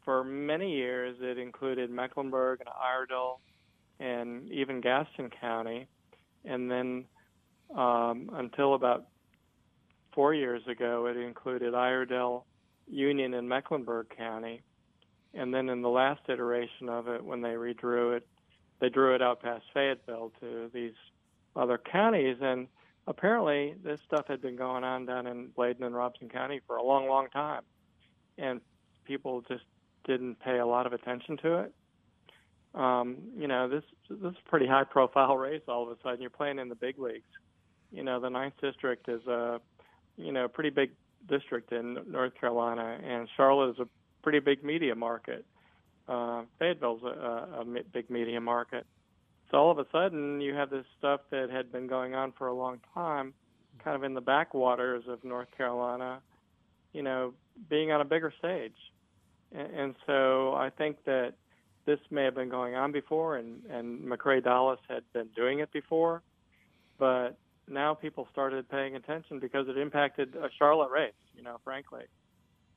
for 0.05 0.25
many 0.25 0.73
years, 0.73 1.17
it 1.21 1.39
included 1.39 1.91
Mecklenburg 1.91 2.61
and 2.61 2.69
Iredell 2.69 3.41
and 4.01 4.51
even 4.51 4.81
Gaston 4.81 5.31
County. 5.41 5.87
And 6.45 6.69
then 6.69 7.05
um, 7.77 8.31
until 8.35 8.75
about 8.75 9.07
four 10.13 10.35
years 10.35 10.63
ago, 10.67 11.07
it 11.07 11.17
included 11.17 11.75
Iredell, 11.75 12.45
Union, 12.89 13.35
and 13.35 13.49
Mecklenburg 13.49 14.09
County. 14.17 14.63
And 15.35 15.55
then 15.55 15.69
in 15.69 15.81
the 15.81 15.89
last 15.89 16.21
iteration 16.29 16.89
of 16.89 17.07
it, 17.07 17.25
when 17.25 17.41
they 17.41 17.51
redrew 17.51 18.17
it, 18.17 18.27
they 18.83 18.89
drew 18.89 19.15
it 19.15 19.23
out 19.23 19.41
past 19.41 19.63
Fayetteville 19.73 20.33
to 20.41 20.69
these 20.75 20.95
other 21.55 21.79
counties. 21.79 22.37
And 22.43 22.67
apparently, 23.07 23.77
this 23.85 24.01
stuff 24.05 24.27
had 24.27 24.43
been 24.43 24.57
going 24.57 24.83
on 24.83 25.07
down 25.07 25.29
in 25.29 25.51
Bladen 25.55 25.85
and 25.85 25.95
Robeson 25.95 26.29
County 26.29 26.61
for 26.67 26.77
a 26.77 26.83
long, 26.83 27.09
long 27.09 27.29
time. 27.29 27.63
And 28.39 28.61
people 29.05 29.41
just 29.43 29.63
didn't 30.05 30.41
pay 30.41 30.59
a 30.59 30.67
lot 30.67 30.87
of 30.87 30.93
attention 30.93 31.37
to 31.39 31.61
it. 31.61 31.75
Um, 32.75 33.19
you 33.37 33.47
know, 33.47 33.69
this 33.69 33.85
this 34.11 34.33
is 34.33 34.37
a 34.45 34.51
pretty 34.51 34.67
high 34.67 34.85
profile 34.85 35.37
race. 35.37 35.63
All 35.69 35.85
of 35.85 35.91
a 35.91 36.03
sudden, 36.03 36.21
you're 36.21 36.31
playing 36.31 36.59
in 36.59 36.69
the 36.69 36.75
big 36.75 36.99
leagues. 36.99 37.29
You 37.93 38.03
know, 38.03 38.19
the 38.19 38.31
ninth 38.31 38.55
district 38.61 39.09
is 39.09 39.25
a 39.29 39.61
you 40.17 40.33
know 40.33 40.49
pretty 40.49 40.71
big 40.71 40.91
district 41.29 41.71
in 41.71 41.99
North 42.09 42.33
Carolina, 42.41 42.99
and 43.05 43.29
Charlotte 43.37 43.75
is 43.75 43.79
a 43.79 43.89
pretty 44.25 44.41
big 44.41 44.65
media 44.65 44.97
market. 44.97 45.45
Uh, 46.09 46.43
Fayetteville's 46.59 47.03
a, 47.05 47.61
a 47.61 47.65
big 47.93 48.11
media 48.11 48.41
market. 48.41 48.87
So 49.51 49.59
all 49.59 49.71
of 49.71 49.79
a 49.79 49.87
sudden, 49.93 50.41
you 50.41 50.55
have 50.55 50.71
this 50.71 50.87
stuff 50.99 51.21
that 51.31 51.51
had 51.51 51.71
been 51.71 51.87
going 51.87 52.15
on 52.15 52.33
for 52.33 52.49
a 52.49 52.55
long 52.55 52.81
time, 52.95 53.35
kind 53.85 53.95
of 53.95 54.03
in 54.03 54.15
the 54.15 54.21
backwaters 54.21 55.05
of 55.09 55.23
North 55.25 55.49
Carolina, 55.57 56.21
you 56.93 57.03
know, 57.03 57.35
being 57.69 57.93
on 57.93 58.01
a 58.01 58.05
bigger 58.05 58.33
stage. 58.39 58.73
And, 59.53 59.75
and 59.75 59.95
so 60.07 60.55
I 60.55 60.71
think 60.71 61.05
that 61.05 61.35
this 61.85 61.99
may 62.11 62.25
have 62.25 62.35
been 62.35 62.49
going 62.49 62.75
on 62.75 62.93
before, 62.93 63.37
and, 63.37 63.63
and 63.71 64.01
McCrae 64.01 64.43
Dowless 64.43 64.81
had 64.89 65.03
been 65.13 65.29
doing 65.37 65.59
it 65.59 65.73
before, 65.73 66.23
but 66.99 67.37
now 67.69 67.95
people 67.95 68.29
started 68.33 68.69
paying 68.69 68.97
attention 68.97 69.39
because 69.39 69.69
it 69.69 69.77
impacted 69.77 70.35
a 70.37 70.49
Charlotte 70.59 70.91
race, 70.91 71.13
you 71.37 71.43
know, 71.43 71.59
frankly, 71.65 72.05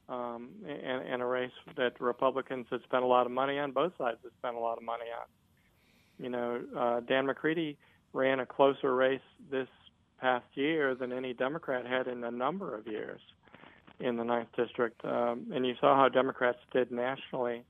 um, 0.09 0.49
and, 0.67 1.07
and 1.07 1.21
a 1.21 1.25
race 1.25 1.51
that 1.77 1.99
Republicans 1.99 2.67
had 2.69 2.81
spent 2.83 3.03
a 3.03 3.07
lot 3.07 3.25
of 3.25 3.31
money 3.31 3.57
on. 3.57 3.71
Both 3.71 3.93
sides 3.97 4.17
had 4.23 4.31
spent 4.37 4.55
a 4.55 4.59
lot 4.59 4.77
of 4.77 4.83
money 4.83 5.05
on. 5.19 6.23
You 6.23 6.29
know, 6.29 6.61
uh, 6.77 6.99
Dan 7.01 7.25
McCready 7.25 7.77
ran 8.13 8.39
a 8.39 8.45
closer 8.45 8.95
race 8.95 9.19
this 9.51 9.67
past 10.19 10.45
year 10.53 10.95
than 10.95 11.11
any 11.11 11.33
Democrat 11.33 11.85
had 11.85 12.07
in 12.07 12.23
a 12.23 12.31
number 12.31 12.75
of 12.75 12.87
years 12.87 13.19
in 13.99 14.17
the 14.17 14.23
ninth 14.23 14.49
district, 14.57 15.03
um, 15.05 15.51
and 15.53 15.65
you 15.65 15.73
saw 15.79 15.95
how 15.95 16.09
Democrats 16.09 16.59
did 16.71 16.91
nationally. 16.91 17.63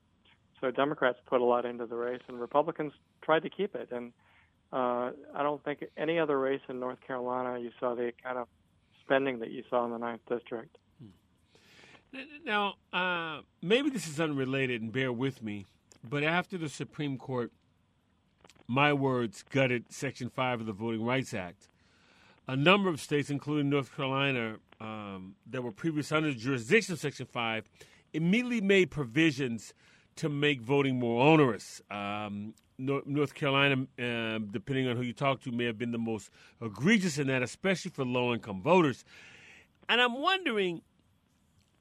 So 0.60 0.70
Democrats 0.70 1.18
put 1.26 1.40
a 1.40 1.44
lot 1.44 1.64
into 1.64 1.86
the 1.86 1.96
race, 1.96 2.22
and 2.28 2.40
Republicans 2.40 2.92
tried 3.22 3.42
to 3.42 3.50
keep 3.50 3.74
it. 3.74 3.88
And 3.92 4.12
uh, 4.72 5.10
I 5.34 5.42
don't 5.42 5.62
think 5.64 5.84
any 5.96 6.18
other 6.18 6.38
race 6.38 6.62
in 6.68 6.80
North 6.80 6.98
Carolina 7.06 7.58
you 7.58 7.70
saw 7.78 7.94
the 7.94 8.12
kind 8.22 8.38
of 8.38 8.48
spending 9.04 9.38
that 9.40 9.50
you 9.50 9.62
saw 9.70 9.84
in 9.84 9.92
the 9.92 9.98
ninth 9.98 10.22
district. 10.28 10.76
Now, 12.44 12.74
uh, 12.92 13.40
maybe 13.62 13.90
this 13.90 14.06
is 14.06 14.20
unrelated, 14.20 14.82
and 14.82 14.92
bear 14.92 15.12
with 15.12 15.42
me, 15.42 15.66
but 16.08 16.22
after 16.22 16.56
the 16.56 16.68
Supreme 16.68 17.18
Court, 17.18 17.52
my 18.68 18.92
words, 18.92 19.44
gutted 19.50 19.92
Section 19.92 20.30
5 20.30 20.60
of 20.60 20.66
the 20.66 20.72
Voting 20.72 21.04
Rights 21.04 21.34
Act, 21.34 21.68
a 22.48 22.56
number 22.56 22.88
of 22.88 23.00
states, 23.00 23.30
including 23.30 23.68
North 23.68 23.94
Carolina, 23.94 24.56
um, 24.80 25.34
that 25.50 25.62
were 25.62 25.72
previously 25.72 26.16
under 26.16 26.32
the 26.32 26.38
jurisdiction 26.38 26.94
of 26.94 27.00
Section 27.00 27.26
5, 27.26 27.68
immediately 28.12 28.60
made 28.60 28.90
provisions 28.90 29.74
to 30.16 30.28
make 30.28 30.60
voting 30.60 30.98
more 30.98 31.26
onerous. 31.26 31.82
Um, 31.90 32.54
North 32.78 33.34
Carolina, 33.34 33.86
uh, 33.98 34.38
depending 34.50 34.86
on 34.86 34.96
who 34.96 35.02
you 35.02 35.12
talk 35.12 35.40
to, 35.42 35.50
may 35.50 35.64
have 35.64 35.78
been 35.78 35.92
the 35.92 35.98
most 35.98 36.30
egregious 36.60 37.18
in 37.18 37.26
that, 37.28 37.42
especially 37.42 37.90
for 37.90 38.04
low 38.04 38.32
income 38.34 38.60
voters. 38.60 39.04
And 39.88 40.00
I'm 40.00 40.20
wondering 40.20 40.82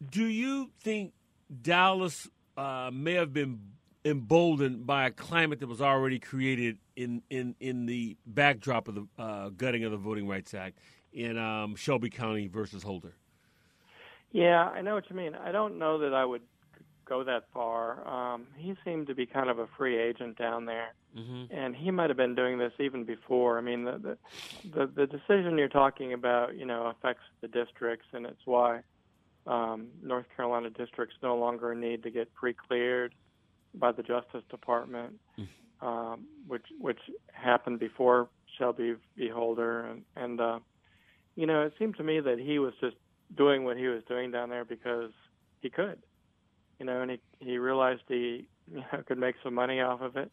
do 0.09 0.25
you 0.25 0.71
think 0.81 1.13
Dowless 1.61 2.27
uh, 2.57 2.89
may 2.93 3.13
have 3.13 3.33
been 3.33 3.59
emboldened 4.03 4.85
by 4.85 5.05
a 5.07 5.11
climate 5.11 5.59
that 5.59 5.67
was 5.67 5.81
already 5.81 6.19
created 6.19 6.77
in, 6.95 7.21
in, 7.29 7.55
in 7.59 7.85
the 7.85 8.17
backdrop 8.25 8.87
of 8.87 8.95
the 8.95 9.07
uh, 9.17 9.49
gutting 9.49 9.83
of 9.83 9.91
the 9.91 9.97
Voting 9.97 10.27
Rights 10.27 10.53
Act 10.53 10.77
in 11.13 11.37
um, 11.37 11.75
Shelby 11.75 12.09
County 12.09 12.47
versus 12.47 12.83
Holder. 12.83 13.13
Yeah, 14.31 14.65
I 14.65 14.81
know 14.81 14.95
what 14.95 15.09
you 15.09 15.15
mean. 15.15 15.33
I 15.35 15.51
don't 15.51 15.79
know 15.79 15.99
that 15.99 16.13
I 16.13 16.25
would 16.25 16.41
go 17.05 17.23
that 17.23 17.43
far. 17.53 18.05
Um, 18.07 18.47
he 18.57 18.75
seemed 18.83 19.07
to 19.07 19.15
be 19.15 19.25
kind 19.25 19.49
of 19.49 19.59
a 19.59 19.67
free 19.77 19.97
agent 19.97 20.37
down 20.37 20.65
there, 20.65 20.93
Mm-hmm. 21.17 21.45
and 21.49 21.73
he 21.73 21.91
might 21.91 22.09
have 22.09 22.17
been 22.17 22.35
doing 22.35 22.57
this 22.57 22.73
even 22.77 23.05
before. 23.05 23.57
I 23.57 23.61
mean, 23.61 23.85
the 23.85 23.97
the 23.97 24.17
the, 24.73 24.85
the 24.87 25.07
decision 25.07 25.57
you're 25.57 25.69
talking 25.69 26.11
about, 26.11 26.57
you 26.57 26.65
know, 26.65 26.87
affects 26.87 27.23
the 27.39 27.47
districts, 27.47 28.07
and 28.11 28.25
it's 28.25 28.41
why 28.43 28.81
um, 29.47 29.87
North 30.01 30.25
Carolina 30.35 30.69
districts 30.69 31.15
no 31.21 31.35
longer 31.37 31.75
need 31.75 32.03
to 32.03 32.09
get 32.09 32.33
pre-cleared 32.33 33.13
by 33.75 33.91
the 33.91 34.03
Justice 34.03 34.43
Department, 34.49 35.13
um, 35.81 36.25
which 36.47 36.65
which 36.79 36.99
happened 37.31 37.79
before 37.79 38.29
Shelby 38.57 38.95
v. 39.17 39.29
Holder, 39.29 39.85
and 39.85 40.03
and 40.15 40.41
uh, 40.41 40.59
you 41.35 41.45
know, 41.45 41.61
it 41.63 41.73
seemed 41.77 41.97
to 41.97 42.03
me 42.03 42.19
that 42.21 42.39
he 42.39 42.59
was 42.59 42.73
just 42.79 42.95
doing 43.35 43.63
what 43.65 43.77
he 43.77 43.87
was 43.87 44.01
doing 44.07 44.31
down 44.31 44.49
there 44.49 44.65
because 44.65 45.11
he 45.61 45.69
could, 45.69 45.99
you 46.79 46.85
know, 46.85 47.01
and 47.01 47.11
he 47.11 47.19
he 47.39 47.57
realized 47.57 48.01
he 48.07 48.47
you 48.71 48.77
know, 48.77 49.03
could 49.07 49.17
make 49.17 49.35
some 49.43 49.53
money 49.53 49.81
off 49.81 50.01
of 50.01 50.15
it. 50.15 50.31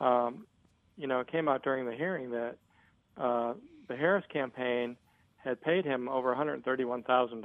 Um, 0.00 0.46
you 0.96 1.06
know, 1.06 1.20
it 1.20 1.30
came 1.30 1.48
out 1.48 1.62
during 1.62 1.86
the 1.86 1.94
hearing 1.94 2.30
that 2.32 2.56
uh, 3.16 3.54
the 3.88 3.96
Harris 3.96 4.24
campaign 4.32 4.96
had 5.36 5.60
paid 5.60 5.84
him 5.84 6.08
over 6.08 6.34
$131,000, 6.34 7.42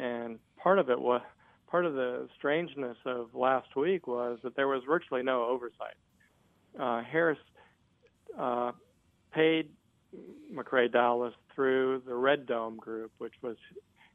and 0.00 0.38
part 0.62 0.78
of 0.78 0.90
it 0.90 1.00
was 1.00 1.20
part 1.70 1.86
of 1.86 1.94
the 1.94 2.28
strangeness 2.38 2.96
of 3.06 3.34
last 3.34 3.76
week 3.76 4.06
was 4.06 4.38
that 4.42 4.56
there 4.56 4.68
was 4.68 4.82
virtually 4.86 5.22
no 5.22 5.44
oversight. 5.44 5.94
Uh, 6.78 7.02
Harris 7.02 7.38
uh, 8.38 8.72
paid 9.32 9.68
McCrae 10.52 10.90
Dowless 10.90 11.34
through 11.54 12.02
the 12.06 12.14
Red 12.14 12.46
Dome 12.46 12.76
Group, 12.76 13.12
which 13.18 13.34
was 13.42 13.56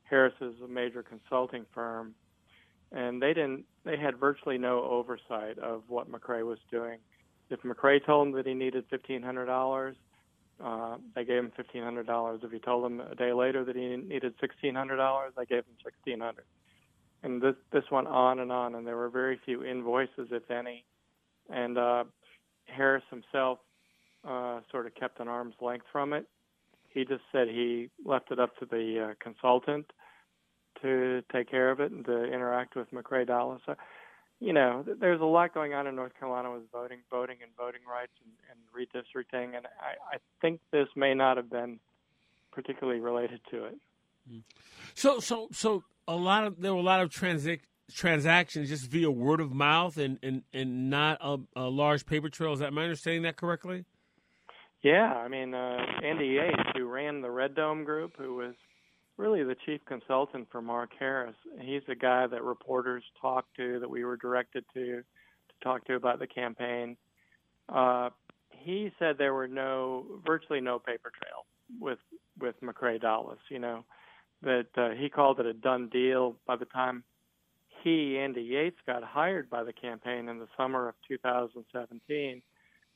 Harris's 0.04 0.56
major 0.70 1.04
consulting 1.04 1.66
firm, 1.74 2.14
and 2.92 3.22
they 3.22 3.34
didn't. 3.34 3.66
They 3.84 3.98
had 3.98 4.18
virtually 4.18 4.58
no 4.58 4.84
oversight 4.84 5.58
of 5.60 5.84
what 5.88 6.12
McCrae 6.12 6.46
was 6.46 6.60
doing. 6.72 7.00
If 7.50 7.62
McCrae 7.62 8.04
told 8.06 8.28
him 8.28 8.34
that 8.34 8.48
he 8.48 8.54
needed 8.54 8.86
fifteen 8.90 9.22
hundred 9.22 9.46
dollars, 9.46 9.96
uh, 10.64 10.98
they 11.16 11.26
gave 11.26 11.40
him 11.40 11.52
fifteen 11.56 11.84
hundred 11.84 12.08
dollars. 12.08 12.42
If 12.44 12.52
he 12.52 12.60
told 12.60 12.86
him 12.86 13.00
a 13.00 13.16
day 13.16 13.34
later 13.34 13.64
that 13.66 13.76
he 13.76 13.96
needed 13.96 14.34
sixteen 14.40 14.76
hundred 14.76 14.98
dollars, 14.98 15.34
they 15.38 15.46
gave 15.46 15.60
him 15.60 15.78
sixteen 15.84 16.20
hundred. 16.20 16.46
And 17.24 17.42
this 17.42 17.56
this 17.72 17.84
went 17.92 18.08
on 18.08 18.40
and 18.40 18.52
on, 18.52 18.76
and 18.76 18.86
there 18.86 18.98
were 18.98 19.10
very 19.10 19.40
few 19.46 19.64
invoices, 19.64 20.30
if 20.32 20.50
any. 20.52 20.86
And 21.50 21.78
uh, 21.78 22.04
Harris 22.66 23.04
himself 23.10 23.60
uh, 24.28 24.60
sort 24.72 24.86
of 24.86 24.96
kept 24.96 25.20
an 25.20 25.28
arm's 25.28 25.56
length 25.62 25.86
from 25.92 26.14
it. 26.14 26.28
He 26.90 27.04
just 27.04 27.24
said 27.32 27.48
he 27.48 27.90
left 28.06 28.32
it 28.32 28.40
up 28.40 28.58
to 28.58 28.66
the 28.66 29.10
uh, 29.10 29.14
consultant 29.20 29.92
to 30.82 31.24
take 31.32 31.50
care 31.50 31.72
of 31.72 31.80
it 31.80 31.92
and 31.92 32.06
to 32.06 32.24
interact 32.26 32.76
with 32.76 32.90
McCrae 32.92 33.28
Dowless. 33.28 33.62
You 34.40 34.54
know, 34.54 34.86
there's 35.00 35.22
a 35.22 35.26
lot 35.26 35.54
going 35.54 35.74
on 35.74 35.88
in 35.88 35.96
North 35.96 36.12
Carolina 36.20 36.52
with 36.52 36.64
voting, 36.72 37.00
voting, 37.10 37.38
and 37.42 37.52
voting 37.58 37.82
rights 37.90 38.12
and, 38.22 38.34
and 38.52 38.60
redistricting, 38.76 39.56
and 39.56 39.66
I, 39.66 40.16
I 40.16 40.18
think 40.42 40.60
this 40.72 40.88
may 40.96 41.14
not 41.14 41.38
have 41.38 41.50
been 41.50 41.80
particularly 42.52 43.00
related 43.00 43.40
to 43.52 43.66
it. 43.66 43.76
So, 44.94 45.20
so, 45.20 45.48
so 45.52 45.84
a 46.08 46.16
lot 46.16 46.46
of 46.46 46.60
there 46.60 46.74
were 46.74 46.80
a 46.80 46.84
lot 46.84 47.02
of 47.02 47.10
transac- 47.10 47.62
transactions 47.92 48.70
just 48.70 48.90
via 48.90 49.10
word 49.12 49.40
of 49.40 49.54
mouth 49.54 49.98
and 49.98 50.18
and 50.24 50.44
and 50.54 50.90
not 50.90 51.18
a, 51.22 51.38
a 51.56 51.70
large 51.70 52.06
paper 52.06 52.30
trail. 52.30 52.54
Is 52.54 52.60
that 52.60 52.74
my 52.74 52.84
understanding 52.84 53.24
that 53.24 53.38
correctly? 53.38 53.86
Yeah, 54.82 55.14
I 55.14 55.28
mean, 55.28 55.54
uh, 55.54 55.78
Andy 56.04 56.28
Yates, 56.28 56.70
who 56.76 56.86
ran 56.86 57.22
the 57.22 57.32
Red 57.32 57.56
Dome 57.56 57.84
Group, 57.84 58.14
who 58.18 58.36
was 58.36 58.54
really 59.18 59.44
the 59.44 59.56
chief 59.66 59.82
consultant 59.86 60.48
for 60.52 60.62
Mark 60.62 60.92
Harris, 60.98 61.36
he's 61.60 61.82
the 61.88 61.96
guy 61.96 62.28
that 62.28 62.44
reporters 62.44 63.04
talked 63.22 63.56
to, 63.58 63.80
that 63.80 63.90
we 63.90 64.04
were 64.04 64.18
directed 64.18 64.66
to 64.74 64.98
to 64.98 65.64
talk 65.64 65.86
to 65.86 65.96
about 65.96 66.20
the 66.20 66.28
campaign. 66.28 66.98
Uh, 67.70 68.10
he 68.50 68.92
said 69.00 69.18
there 69.18 69.34
were 69.34 69.48
no, 69.48 70.06
virtually 70.26 70.62
no 70.62 70.80
paper 70.80 71.12
trail 71.12 71.46
with 71.80 72.00
with 72.40 72.56
McCrae 72.62 73.02
Dowless. 73.02 73.40
You 73.50 73.60
know, 73.60 73.86
that 74.42 74.68
uh, 74.78 74.90
he 74.92 75.10
called 75.10 75.40
it 75.40 75.46
a 75.46 75.54
done 75.54 75.90
deal 75.90 76.36
by 76.46 76.56
the 76.56 76.66
time 76.66 77.04
he, 77.84 78.18
Andy 78.18 78.42
Yates, 78.42 78.80
got 78.86 79.04
hired 79.04 79.50
by 79.50 79.64
the 79.64 79.74
campaign 79.74 80.28
in 80.28 80.40
the 80.40 80.48
summer 80.58 80.90
of 80.90 80.96
2017 81.08 82.42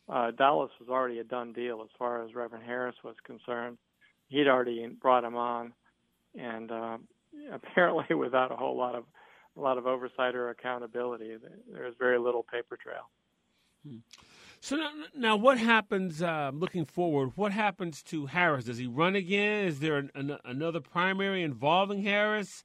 uh, 0.10 0.32
Dowless 0.32 0.72
was 0.80 0.90
already 0.90 1.20
a 1.20 1.24
done 1.24 1.54
deal 1.54 1.82
as 1.84 1.90
far 1.98 2.24
as 2.24 2.34
Reverend 2.34 2.66
Harris 2.66 2.96
was 3.04 3.16
concerned. 3.24 3.78
He'd 4.30 4.48
already 4.48 4.88
brought 4.88 5.24
him 5.24 5.36
on, 5.36 5.74
and 6.38 6.72
uh, 6.72 6.98
apparently 7.54 8.16
without 8.16 8.52
a 8.52 8.56
whole 8.56 8.78
lot 8.78 8.96
of 8.96 9.04
a 9.58 9.62
lot 9.62 9.78
of 9.78 9.86
oversight 9.88 10.36
or 10.36 10.50
accountability, 10.50 11.36
There's 11.72 11.96
very 12.00 12.20
little 12.20 12.44
paper 12.44 12.78
trail. 12.78 13.10
So 14.62 14.76
now, 14.76 14.92
now 15.16 15.36
what 15.38 15.58
happens 15.58 16.22
uh, 16.22 16.52
looking 16.54 16.86
forward? 16.86 17.32
What 17.36 17.52
happens 17.52 18.04
to 18.04 18.26
Harris? 18.28 18.66
Does 18.66 18.78
he 18.78 18.88
run 18.88 19.16
again? 19.16 19.66
Is 19.66 19.80
there 19.80 19.98
an, 19.98 20.12
an, 20.16 20.38
another 20.46 20.82
primary 20.82 21.44
involving 21.44 22.04
Harris? 22.04 22.64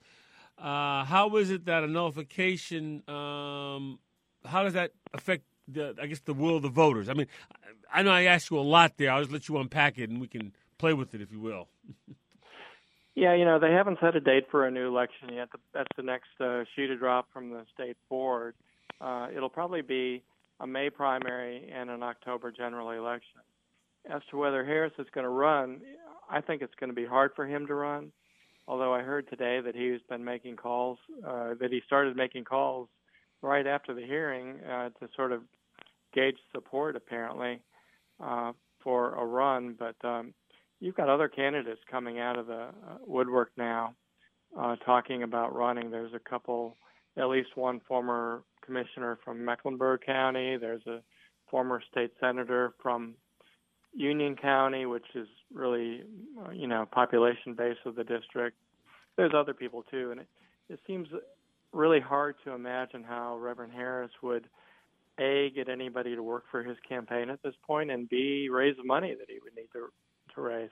Uh, 0.59 1.05
how 1.05 1.37
is 1.37 1.51
it 1.51 1.67
that 1.67 1.85
a 1.85 1.87
nullification? 1.87 3.09
Um, 3.09 3.99
how 4.45 4.65
does 4.65 4.75
that 4.75 4.93
affect 5.13 5.45
the? 5.67 5.95
I 6.01 6.07
guess 6.07 6.21
the 6.21 6.35
will 6.35 6.57
of 6.57 6.63
the 6.63 6.69
voters. 6.69 7.09
I 7.09 7.15
mean, 7.15 7.27
I, 7.93 8.01
I 8.01 8.03
know 8.03 8.11
I 8.11 8.25
asked 8.25 8.51
you 8.51 8.59
a 8.59 8.61
lot 8.61 8.97
there. 8.97 9.11
I'll 9.11 9.21
just 9.21 9.33
let 9.33 9.49
you 9.49 9.57
unpack 9.59 9.99
it, 9.99 10.11
and 10.11 10.21
we 10.21 10.29
can 10.29 10.53
play 10.79 10.95
with 10.95 11.15
it 11.15 11.21
if 11.21 11.33
you 11.33 11.41
will. 11.41 11.69
Yeah, 13.15 13.35
you 13.35 13.45
know 13.45 13.59
they 13.61 13.71
haven't 13.71 13.99
set 14.01 14.17
a 14.17 14.21
date 14.21 14.47
for 14.51 14.67
a 14.67 14.71
new 14.71 14.89
election 14.89 15.29
yet. 15.33 15.49
That's 15.73 15.89
the 15.97 16.03
next 16.03 16.29
uh, 16.41 16.65
shoe 16.75 16.89
to 16.89 16.97
drop 16.97 17.27
from 17.33 17.51
the 17.51 17.65
state 17.73 17.97
board. 18.09 18.55
Uh, 19.01 19.29
it'll 19.35 19.49
probably 19.49 19.83
be 19.83 20.23
a 20.61 20.67
May 20.67 20.91
primary 20.91 21.71
and 21.73 21.91
an 21.91 22.03
October 22.03 22.51
general 22.51 22.91
election. 22.91 23.41
As 24.11 24.21
to 24.31 24.37
whether 24.37 24.65
Harris 24.65 24.93
is 24.99 25.07
going 25.15 25.25
to 25.25 25.31
run, 25.31 25.81
I 26.31 26.41
think 26.41 26.61
it's 26.61 26.75
going 26.79 26.91
to 26.91 26.95
be 26.95 27.07
hard 27.07 27.31
for 27.37 27.47
him 27.47 27.67
to 27.69 27.75
run. 27.75 28.13
Although 28.67 28.95
I 28.95 29.03
heard 29.03 29.29
today 29.29 29.61
that 29.61 29.75
he's 29.75 30.01
been 30.09 30.25
making 30.25 30.57
calls, 30.57 30.99
uh, 31.27 31.55
that 31.61 31.71
he 31.71 31.83
started 31.87 32.17
making 32.17 32.45
calls 32.45 32.89
right 33.43 33.67
after 33.67 33.95
the 33.95 34.05
hearing 34.05 34.59
uh, 34.65 34.89
to 35.01 35.09
sort 35.15 35.33
of 35.33 35.43
gauge 36.15 36.37
support, 36.53 36.97
apparently, 36.97 37.61
uh, 38.23 38.53
for 38.83 39.15
a 39.17 39.25
run. 39.25 39.77
But 39.79 39.97
um, 40.07 40.33
you've 40.85 40.95
got 40.95 41.09
other 41.09 41.29
candidates 41.29 41.81
coming 41.91 42.21
out 42.21 42.39
of 42.39 42.47
the 42.47 42.61
uh, 42.65 42.99
woodwork 43.07 43.51
now 43.57 43.95
uh, 44.59 44.77
talking 44.85 45.23
about 45.23 45.55
running. 45.55 45.91
There's 45.91 46.13
a 46.13 46.19
couple, 46.19 46.77
at 47.17 47.29
least 47.29 47.57
one 47.57 47.81
former 47.89 48.43
commissioner 48.63 49.19
from 49.25 49.43
Mecklenburg 49.43 50.03
County. 50.05 50.59
There's 50.59 50.87
a 50.87 51.01
former 51.51 51.83
state 51.91 52.13
senator 52.21 52.75
from 52.83 53.15
Union 53.95 54.37
County, 54.37 54.85
which 54.85 55.07
is 55.15 55.27
really, 55.53 56.03
uh, 56.45 56.51
you 56.51 56.67
know, 56.67 56.87
population 56.93 57.55
base 57.55 57.79
of 57.87 57.95
the 57.95 58.05
district. 58.05 58.59
There's 59.17 59.33
other 59.35 59.55
people 59.55 59.85
too, 59.91 60.11
and 60.11 60.21
it, 60.21 60.29
it 60.69 60.81
seems 60.87 61.09
really 61.73 62.01
hard 62.01 62.35
to 62.45 62.53
imagine 62.53 63.05
how 63.05 63.39
Reverend 63.39 63.73
Harris 63.73 64.11
would 64.23 64.49
a 65.19 65.51
get 65.55 65.71
anybody 65.71 66.15
to 66.15 66.23
work 66.23 66.45
for 66.51 66.63
his 66.63 66.77
campaign 66.87 67.31
at 67.31 67.43
this 67.43 67.55
point, 67.67 67.91
and 67.91 68.07
b 68.07 68.49
raise 68.51 68.77
the 68.77 68.85
money 68.85 69.15
that 69.19 69.31
he 69.31 69.39
would 69.43 69.55
need 69.57 69.69
to 69.73 69.89
to 70.35 70.41
raise. 70.41 70.71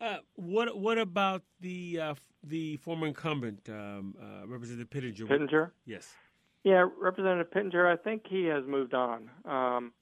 Uh, 0.00 0.16
what 0.34 0.76
What 0.76 0.98
about 0.98 1.42
the 1.60 2.00
uh, 2.00 2.14
the 2.42 2.76
former 2.78 3.06
incumbent, 3.06 3.60
um, 3.68 4.14
uh, 4.20 4.46
Representative 4.46 4.90
Pittenger? 4.90 5.26
Pittenger. 5.26 5.72
Yes. 5.86 6.12
Yeah, 6.64 6.86
Representative 7.00 7.50
Pittenger. 7.52 7.88
I 7.88 7.96
think 7.96 8.22
he 8.28 8.44
has 8.46 8.64
moved 8.66 8.94
on. 8.94 9.30
Um, 9.44 9.92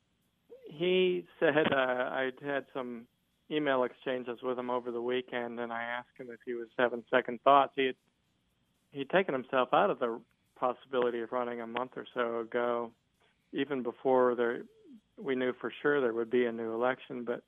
he 0.70 1.26
said 1.38 1.72
uh, 1.72 1.76
I 1.76 2.30
had 2.42 2.66
some 2.72 3.06
email 3.50 3.82
exchanges 3.84 4.38
with 4.42 4.58
him 4.58 4.70
over 4.70 4.90
the 4.90 5.02
weekend, 5.02 5.58
and 5.58 5.72
I 5.72 5.82
asked 5.82 6.16
him 6.18 6.28
if 6.30 6.40
he 6.46 6.54
was 6.54 6.68
having 6.78 7.02
second 7.10 7.40
thoughts. 7.42 7.72
He 7.76 7.86
had 7.86 7.96
he'd 8.92 9.10
taken 9.10 9.34
himself 9.34 9.70
out 9.72 9.90
of 9.90 9.98
the 9.98 10.20
possibility 10.56 11.20
of 11.20 11.32
running 11.32 11.60
a 11.60 11.66
month 11.66 11.92
or 11.96 12.06
so 12.14 12.40
ago, 12.40 12.90
even 13.52 13.82
before 13.82 14.34
there 14.34 14.62
we 15.16 15.34
knew 15.34 15.52
for 15.60 15.72
sure 15.82 16.00
there 16.00 16.14
would 16.14 16.30
be 16.30 16.46
a 16.46 16.52
new 16.52 16.72
election. 16.72 17.24
But 17.24 17.42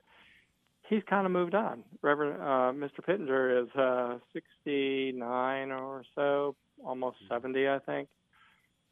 he's 0.89 1.03
kind 1.09 1.25
of 1.25 1.31
moved 1.31 1.55
on. 1.55 1.83
Reverend 2.01 2.41
uh, 2.41 2.85
Mr. 2.85 3.05
Pittenger 3.05 3.63
is 3.63 3.69
uh, 3.75 4.17
69 4.33 5.71
or 5.71 6.03
so, 6.15 6.55
almost 6.85 7.17
70, 7.29 7.67
I 7.67 7.79
think, 7.79 8.09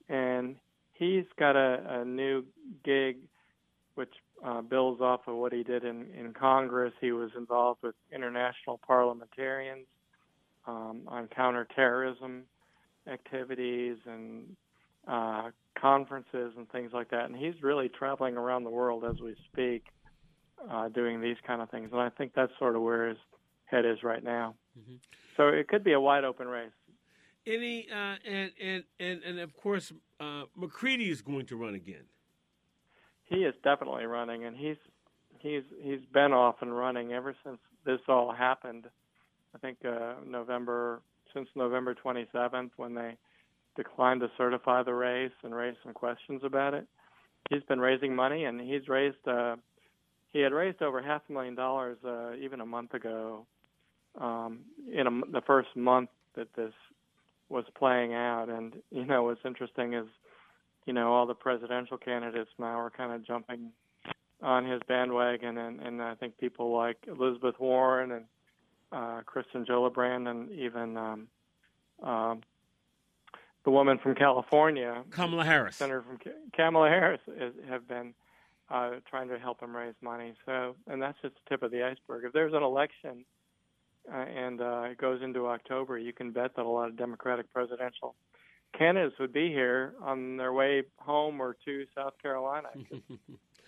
and 0.09 0.55
he's 0.93 1.25
got 1.37 1.55
a, 1.55 2.01
a 2.01 2.05
new 2.05 2.43
gig 2.83 3.17
which 3.95 4.13
uh, 4.43 4.61
builds 4.61 5.01
off 5.01 5.21
of 5.27 5.35
what 5.35 5.53
he 5.53 5.63
did 5.63 5.83
in, 5.83 6.07
in 6.17 6.33
Congress. 6.33 6.93
He 7.01 7.11
was 7.11 7.29
involved 7.37 7.83
with 7.83 7.95
international 8.13 8.79
parliamentarians 8.85 9.85
um, 10.65 11.01
on 11.07 11.27
counterterrorism 11.27 12.43
activities 13.11 13.97
and 14.05 14.55
uh, 15.07 15.49
conferences 15.79 16.53
and 16.57 16.69
things 16.71 16.91
like 16.93 17.09
that. 17.09 17.25
And 17.25 17.35
he's 17.35 17.55
really 17.61 17.89
traveling 17.89 18.37
around 18.37 18.63
the 18.63 18.69
world 18.69 19.03
as 19.03 19.19
we 19.19 19.35
speak, 19.51 19.85
uh, 20.69 20.89
doing 20.89 21.21
these 21.21 21.37
kind 21.45 21.61
of 21.61 21.69
things. 21.69 21.89
And 21.91 22.01
I 22.01 22.09
think 22.09 22.33
that's 22.33 22.51
sort 22.59 22.75
of 22.75 22.81
where 22.81 23.09
his 23.09 23.17
head 23.65 23.85
is 23.85 24.03
right 24.03 24.23
now. 24.23 24.55
Mhm. 24.79 24.99
So 25.37 25.47
it 25.47 25.67
could 25.67 25.83
be 25.83 25.93
a 25.93 25.99
wide 25.99 26.23
open 26.23 26.47
race. 26.47 26.71
any 27.47 27.89
uh, 27.89 28.17
and 28.23 28.51
and 28.61 28.83
and 28.99 29.23
and 29.23 29.39
of 29.39 29.55
course 29.57 29.91
uh, 30.19 30.43
McCready 30.55 31.09
is 31.09 31.21
going 31.23 31.47
to 31.47 31.55
run 31.55 31.73
again. 31.73 32.05
He 33.23 33.37
is 33.45 33.55
definitely 33.63 34.05
running, 34.05 34.43
and 34.45 34.55
he's 34.55 34.77
he's 35.39 35.63
he's 35.81 36.05
been 36.13 36.33
off 36.33 36.61
and 36.61 36.75
running 36.77 37.13
ever 37.13 37.35
since 37.43 37.57
this 37.85 37.99
all 38.07 38.31
happened. 38.31 38.85
I 39.55 39.57
think 39.57 39.79
uh, 39.83 40.13
November 40.25 41.01
since 41.33 41.49
November 41.55 41.95
27th 41.95 42.71
when 42.77 42.93
they 42.93 43.17
declined 43.75 44.19
to 44.21 44.29
certify 44.37 44.83
the 44.83 44.93
race 44.93 45.31
and 45.43 45.55
raised 45.55 45.77
some 45.83 45.93
questions 45.93 46.43
about 46.43 46.73
it. 46.75 46.85
He's 47.49 47.63
been 47.63 47.79
raising 47.79 48.15
money, 48.15 48.43
and 48.43 48.61
he's 48.61 48.87
raised. 48.87 49.25
Uh, 49.27 49.55
he 50.31 50.39
had 50.39 50.53
raised 50.53 50.81
over 50.81 51.01
half 51.01 51.21
a 51.29 51.31
million 51.31 51.55
dollars 51.55 51.97
uh, 52.05 52.33
even 52.35 52.61
a 52.61 52.65
month 52.65 52.93
ago. 52.93 53.45
Um, 54.19 54.59
in 54.91 55.07
a, 55.07 55.31
the 55.31 55.41
first 55.41 55.69
month 55.75 56.09
that 56.35 56.53
this 56.55 56.73
was 57.49 57.65
playing 57.77 58.13
out, 58.13 58.49
and 58.49 58.75
you 58.91 59.05
know 59.05 59.23
what's 59.23 59.45
interesting 59.45 59.93
is, 59.93 60.07
you 60.85 60.93
know, 60.93 61.13
all 61.13 61.25
the 61.25 61.33
presidential 61.33 61.97
candidates 61.97 62.49
now 62.59 62.79
are 62.79 62.89
kind 62.89 63.13
of 63.13 63.25
jumping 63.25 63.71
on 64.41 64.65
his 64.65 64.81
bandwagon, 64.87 65.57
and, 65.57 65.79
and 65.79 66.01
I 66.01 66.15
think 66.15 66.37
people 66.37 66.75
like 66.75 66.97
Elizabeth 67.07 67.55
Warren 67.59 68.11
and 68.11 68.25
uh, 68.91 69.21
Kirsten 69.25 69.65
Gillibrand, 69.65 70.27
and 70.27 70.51
even 70.51 70.97
um, 70.97 71.27
um, 72.03 72.41
the 73.63 73.71
woman 73.71 73.97
from 73.97 74.15
California, 74.15 75.03
Kamala 75.11 75.45
Harris, 75.45 75.77
Senator 75.77 76.03
from 76.03 76.19
Kamala 76.53 76.89
Harris, 76.89 77.21
is, 77.27 77.53
have 77.69 77.87
been 77.87 78.13
uh, 78.71 78.91
trying 79.09 79.27
to 79.29 79.37
help 79.37 79.61
him 79.61 79.75
raise 79.75 79.95
money. 80.01 80.33
So, 80.45 80.75
and 80.87 81.01
that's 81.01 81.17
just 81.21 81.35
the 81.35 81.49
tip 81.49 81.63
of 81.63 81.71
the 81.71 81.83
iceberg. 81.83 82.25
If 82.25 82.33
there's 82.33 82.53
an 82.53 82.63
election 82.63 83.25
uh, 84.11 84.17
and 84.17 84.61
uh, 84.61 84.83
it 84.83 84.97
goes 84.97 85.21
into 85.21 85.47
October, 85.47 85.97
you 85.97 86.13
can 86.13 86.31
bet 86.31 86.55
that 86.55 86.65
a 86.65 86.69
lot 86.69 86.89
of 86.89 86.97
Democratic 86.97 87.51
presidential 87.51 88.15
candidates 88.77 89.15
would 89.19 89.33
be 89.33 89.49
here 89.49 89.93
on 90.01 90.37
their 90.37 90.53
way 90.53 90.83
home 90.97 91.41
or 91.41 91.57
to 91.65 91.85
South 91.95 92.13
Carolina. 92.21 92.69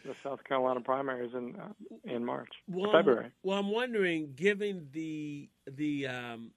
the 0.06 0.16
South 0.24 0.44
Carolina 0.44 0.82
primaries 0.82 1.32
in 1.34 1.56
uh, 1.56 1.70
in 2.04 2.24
March, 2.24 2.50
well, 2.68 2.92
February. 2.92 3.32
Well, 3.44 3.58
I'm 3.58 3.72
wondering, 3.72 4.34
given 4.36 4.88
the 4.92 5.50
the 5.70 6.08
um, 6.08 6.52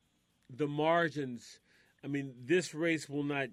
the 0.55 0.67
margins, 0.67 1.61
I 2.05 2.09
mean, 2.09 2.35
this 2.45 2.75
race 2.75 3.09
will 3.09 3.25
not 3.25 3.49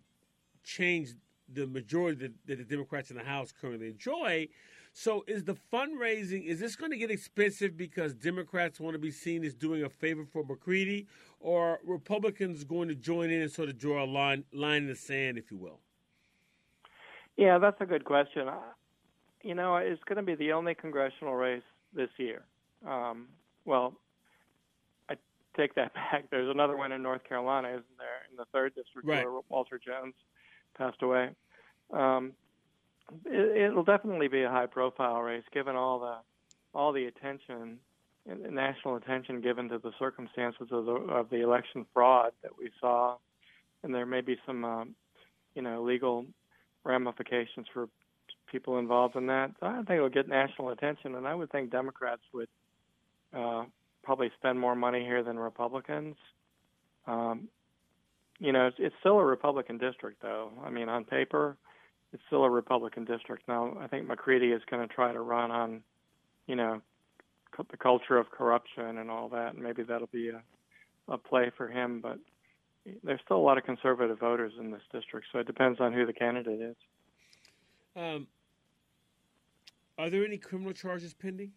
change 0.63 1.13
the 1.51 1.67
majority 1.67 2.27
that, 2.27 2.33
that 2.47 2.57
the 2.57 2.63
Democrats 2.63 3.11
in 3.11 3.17
the 3.17 3.23
House 3.23 3.51
currently 3.59 3.87
enjoy. 3.87 4.47
So, 4.95 5.23
is 5.27 5.43
the 5.43 5.55
fundraising 5.73 6.45
is 6.45 6.59
this 6.59 6.75
going 6.75 6.91
to 6.91 6.97
get 6.97 7.09
expensive 7.09 7.75
because 7.75 8.13
Democrats 8.13 8.79
want 8.79 8.93
to 8.93 8.99
be 8.99 9.11
seen 9.11 9.43
as 9.43 9.55
doing 9.55 9.83
a 9.83 9.89
favor 9.89 10.23
for 10.23 10.43
McCready, 10.43 11.07
or 11.39 11.79
Republicans 11.83 12.63
going 12.63 12.87
to 12.89 12.95
join 12.95 13.31
in 13.31 13.41
and 13.41 13.51
sort 13.51 13.69
of 13.69 13.77
draw 13.77 14.03
a 14.03 14.05
line 14.05 14.43
line 14.53 14.83
in 14.83 14.87
the 14.87 14.95
sand, 14.95 15.37
if 15.37 15.51
you 15.51 15.57
will? 15.57 15.79
Yeah, 17.37 17.57
that's 17.57 17.81
a 17.81 17.85
good 17.85 18.05
question 18.05 18.47
you 19.43 19.53
know, 19.53 19.75
it's 19.75 20.03
going 20.05 20.17
to 20.17 20.23
be 20.23 20.35
the 20.35 20.53
only 20.53 20.73
congressional 20.73 21.35
race 21.35 21.61
this 21.93 22.09
year. 22.17 22.43
Um, 22.87 23.27
well, 23.65 23.93
I 25.09 25.15
take 25.55 25.75
that 25.75 25.93
back. 26.11 26.29
There's 26.31 26.49
another 26.49 26.75
one 26.75 26.91
in 26.91 27.03
North 27.03 27.23
Carolina, 27.27 27.69
isn't 27.69 27.97
there, 27.97 28.23
in 28.31 28.37
the 28.37 28.45
third 28.51 28.73
district 28.73 29.07
right. 29.07 29.25
where 29.25 29.41
Walter 29.49 29.79
Jones 29.85 30.15
passed 30.77 31.01
away. 31.01 31.29
Um, 31.91 32.31
it, 33.25 33.63
it'll 33.63 33.83
definitely 33.83 34.27
be 34.27 34.43
a 34.43 34.49
high-profile 34.49 35.21
race, 35.21 35.43
given 35.51 35.75
all 35.75 35.99
the 35.99 36.15
all 36.75 36.91
the 36.91 37.05
attention, 37.05 37.77
national 38.25 38.95
attention 38.95 39.41
given 39.41 39.69
to 39.69 39.77
the 39.77 39.91
circumstances 39.99 40.67
of 40.71 40.85
the 40.85 40.93
of 40.93 41.29
the 41.29 41.41
election 41.41 41.85
fraud 41.93 42.31
that 42.41 42.57
we 42.57 42.69
saw, 42.79 43.17
and 43.83 43.93
there 43.93 44.05
may 44.05 44.21
be 44.21 44.37
some, 44.45 44.65
um, 44.65 44.95
you 45.55 45.61
know, 45.61 45.83
legal 45.83 46.25
ramifications 46.83 47.67
for 47.73 47.87
people 48.51 48.79
involved 48.79 49.15
in 49.15 49.27
that. 49.27 49.51
So 49.59 49.67
I 49.67 49.75
think 49.77 49.91
it'll 49.91 50.09
get 50.09 50.27
national 50.27 50.69
attention, 50.69 51.15
and 51.15 51.27
I 51.27 51.35
would 51.35 51.51
think 51.51 51.71
Democrats 51.71 52.21
would 52.33 52.49
uh, 53.33 53.65
probably 54.03 54.31
spend 54.37 54.59
more 54.59 54.75
money 54.75 55.01
here 55.01 55.23
than 55.23 55.39
Republicans. 55.39 56.15
Um, 57.07 57.49
you 58.39 58.51
know, 58.51 58.67
it's, 58.67 58.77
it's 58.79 58.95
still 58.99 59.19
a 59.19 59.25
Republican 59.25 59.77
district, 59.77 60.21
though. 60.21 60.51
I 60.65 60.69
mean, 60.69 60.89
on 60.89 61.03
paper, 61.03 61.57
it's 62.13 62.23
still 62.27 62.43
a 62.43 62.49
Republican 62.49 63.05
district. 63.05 63.43
Now, 63.47 63.75
I 63.81 63.87
think 63.87 64.07
McCready 64.07 64.51
is 64.51 64.61
going 64.69 64.87
to 64.87 64.93
try 64.93 65.11
to 65.11 65.19
run 65.19 65.51
on, 65.51 65.81
you 66.47 66.55
know, 66.55 66.81
the 67.71 67.77
culture 67.77 68.17
of 68.17 68.29
corruption 68.31 68.97
and 68.99 69.09
all 69.09 69.29
that, 69.29 69.53
and 69.55 69.63
maybe 69.63 69.83
that'll 69.83 70.07
be 70.07 70.29
a, 70.29 70.41
a 71.11 71.17
play 71.17 71.51
for 71.57 71.67
him. 71.67 72.01
But 72.01 72.19
there's 73.03 73.19
still 73.25 73.37
a 73.37 73.45
lot 73.45 73.57
of 73.57 73.63
conservative 73.63 74.19
voters 74.19 74.53
in 74.59 74.71
this 74.71 74.81
district, 74.91 75.27
so 75.31 75.39
it 75.39 75.47
depends 75.47 75.79
on 75.79 75.91
who 75.93 76.05
the 76.05 76.13
candidate 76.13 76.61
is. 76.61 76.75
Um, 77.95 78.27
are 79.97 80.09
there 80.09 80.25
any 80.25 80.37
criminal 80.37 80.73
charges 80.73 81.13
pending? 81.13 81.51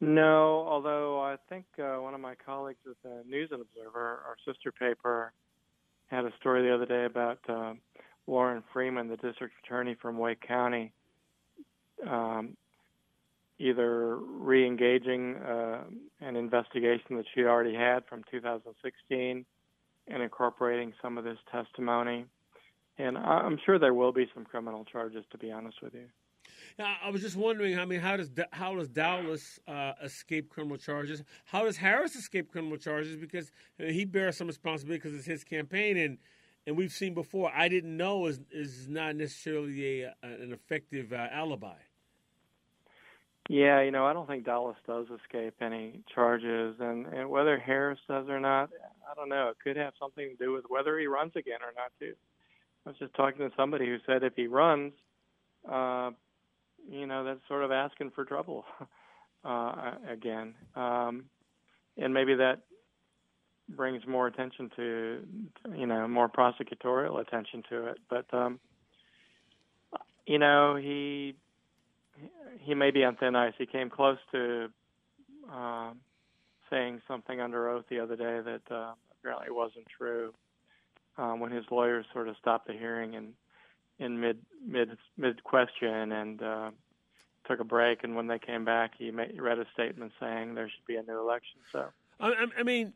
No, 0.00 0.64
although 0.68 1.20
I 1.20 1.36
think 1.48 1.64
uh, 1.78 1.96
one 1.96 2.14
of 2.14 2.20
my 2.20 2.34
colleagues 2.34 2.78
at 2.88 2.96
the 3.02 3.28
News 3.28 3.50
and 3.50 3.60
Observer, 3.60 4.22
our 4.26 4.36
sister 4.46 4.70
paper, 4.70 5.32
had 6.06 6.24
a 6.24 6.32
story 6.40 6.62
the 6.62 6.72
other 6.74 6.86
day 6.86 7.04
about 7.04 7.38
uh, 7.48 7.74
Lorrin 8.28 8.62
Freeman, 8.72 9.08
the 9.08 9.16
district 9.16 9.54
attorney 9.64 9.96
from 10.00 10.18
Wake 10.18 10.46
County, 10.46 10.92
um, 12.08 12.56
either 13.58 14.16
re-engaging 14.16 15.36
uh, 15.36 15.84
an 16.20 16.36
investigation 16.36 17.16
that 17.16 17.24
she 17.34 17.42
already 17.42 17.74
had 17.74 18.04
from 18.06 18.22
2016 18.30 19.44
and 20.08 20.22
incorporating 20.22 20.92
some 21.02 21.18
of 21.18 21.24
this 21.24 21.38
testimony. 21.50 22.26
And 22.98 23.16
I'm 23.16 23.58
sure 23.64 23.78
there 23.78 23.94
will 23.94 24.12
be 24.12 24.28
some 24.34 24.44
criminal 24.44 24.84
charges, 24.84 25.24
to 25.30 25.38
be 25.38 25.50
honest 25.50 25.78
with 25.82 25.94
you. 25.94 26.06
I 26.78 27.10
was 27.10 27.22
just 27.22 27.36
wondering. 27.36 27.78
I 27.78 27.84
mean, 27.84 28.00
how 28.00 28.16
does 28.16 28.30
how 28.52 28.74
does 28.74 28.88
Dowless 28.88 29.58
uh, 29.66 29.92
escape 30.02 30.48
criminal 30.48 30.76
charges? 30.76 31.22
How 31.44 31.64
does 31.64 31.76
Harris 31.76 32.14
escape 32.14 32.50
criminal 32.50 32.76
charges? 32.76 33.16
Because 33.16 33.50
he 33.78 34.04
bears 34.04 34.36
some 34.36 34.46
responsibility 34.46 34.98
because 34.98 35.16
it's 35.16 35.26
his 35.26 35.44
campaign, 35.44 35.96
and 35.96 36.18
and 36.68 36.76
we've 36.76 36.92
seen 36.92 37.14
before. 37.14 37.50
I 37.54 37.68
didn't 37.68 37.96
know 37.96 38.26
is 38.26 38.40
is 38.52 38.88
not 38.88 39.16
necessarily 39.16 40.02
a, 40.02 40.14
an 40.22 40.52
effective 40.52 41.14
uh, 41.14 41.26
alibi. 41.32 41.78
Yeah, 43.48 43.80
you 43.80 43.90
know, 43.90 44.04
I 44.04 44.12
don't 44.12 44.26
think 44.26 44.44
Dowless 44.44 44.76
does 44.86 45.06
escape 45.22 45.54
any 45.62 46.02
charges, 46.14 46.76
and, 46.80 47.06
and 47.06 47.30
whether 47.30 47.58
Harris 47.58 47.98
does 48.06 48.28
or 48.28 48.38
not, 48.38 48.68
I 49.10 49.14
don't 49.14 49.30
know. 49.30 49.48
It 49.48 49.56
could 49.64 49.78
have 49.78 49.94
something 49.98 50.28
to 50.28 50.44
do 50.44 50.52
with 50.52 50.66
whether 50.68 50.98
he 50.98 51.06
runs 51.06 51.32
again 51.34 51.60
or 51.62 51.72
not, 51.74 51.90
too. 51.98 52.12
I 52.84 52.90
was 52.90 52.98
just 52.98 53.14
talking 53.14 53.38
to 53.38 53.56
somebody 53.56 53.86
who 53.86 53.96
said 54.06 54.22
if 54.22 54.34
he 54.36 54.48
runs, 54.48 54.92
uh, 55.66 56.10
you 56.90 57.06
know 57.06 57.24
that's 57.24 57.40
sort 57.48 57.64
of 57.64 57.72
asking 57.72 58.10
for 58.10 58.26
trouble 58.26 58.66
uh, 59.44 59.92
again, 60.06 60.54
um, 60.76 61.24
and 61.96 62.12
maybe 62.12 62.34
that 62.34 62.60
brings 63.68 64.06
more 64.06 64.26
attention 64.26 64.70
to 64.76 65.26
you 65.76 65.86
know 65.86 66.08
more 66.08 66.28
prosecutorial 66.28 67.20
attention 67.20 67.62
to 67.70 67.86
it. 67.88 67.98
But 68.08 68.32
um, 68.32 68.60
you 70.26 70.38
know 70.38 70.76
he 70.76 71.34
he 72.60 72.74
may 72.74 72.90
be 72.90 73.04
on 73.04 73.16
thin 73.16 73.36
ice. 73.36 73.54
He 73.58 73.66
came 73.66 73.90
close 73.90 74.18
to 74.32 74.68
uh, 75.52 75.90
saying 76.70 77.00
something 77.06 77.40
under 77.40 77.68
oath 77.68 77.84
the 77.88 78.00
other 78.00 78.16
day 78.16 78.40
that 78.40 78.74
uh, 78.74 78.92
apparently 79.20 79.50
wasn't 79.50 79.86
true. 79.96 80.32
Um, 81.16 81.40
when 81.40 81.50
his 81.50 81.64
lawyers 81.70 82.06
sort 82.12 82.28
of 82.28 82.36
stopped 82.36 82.68
the 82.68 82.74
hearing 82.74 83.16
and 83.16 83.32
in 83.98 84.20
mid 84.20 84.38
mid 84.64 84.96
mid 85.16 85.42
question 85.42 86.12
and 86.12 86.42
uh, 86.42 86.70
took 87.46 87.60
a 87.60 87.64
break. 87.64 88.04
And 88.04 88.14
when 88.14 88.26
they 88.26 88.38
came 88.38 88.64
back, 88.64 88.92
he, 88.96 89.10
made, 89.10 89.32
he 89.32 89.40
read 89.40 89.58
a 89.58 89.66
statement 89.72 90.12
saying 90.20 90.54
there 90.54 90.68
should 90.68 90.86
be 90.86 90.96
a 90.96 91.02
new 91.02 91.18
election. 91.18 91.58
So 91.72 91.86
I, 92.20 92.46
I 92.58 92.62
mean, 92.62 92.92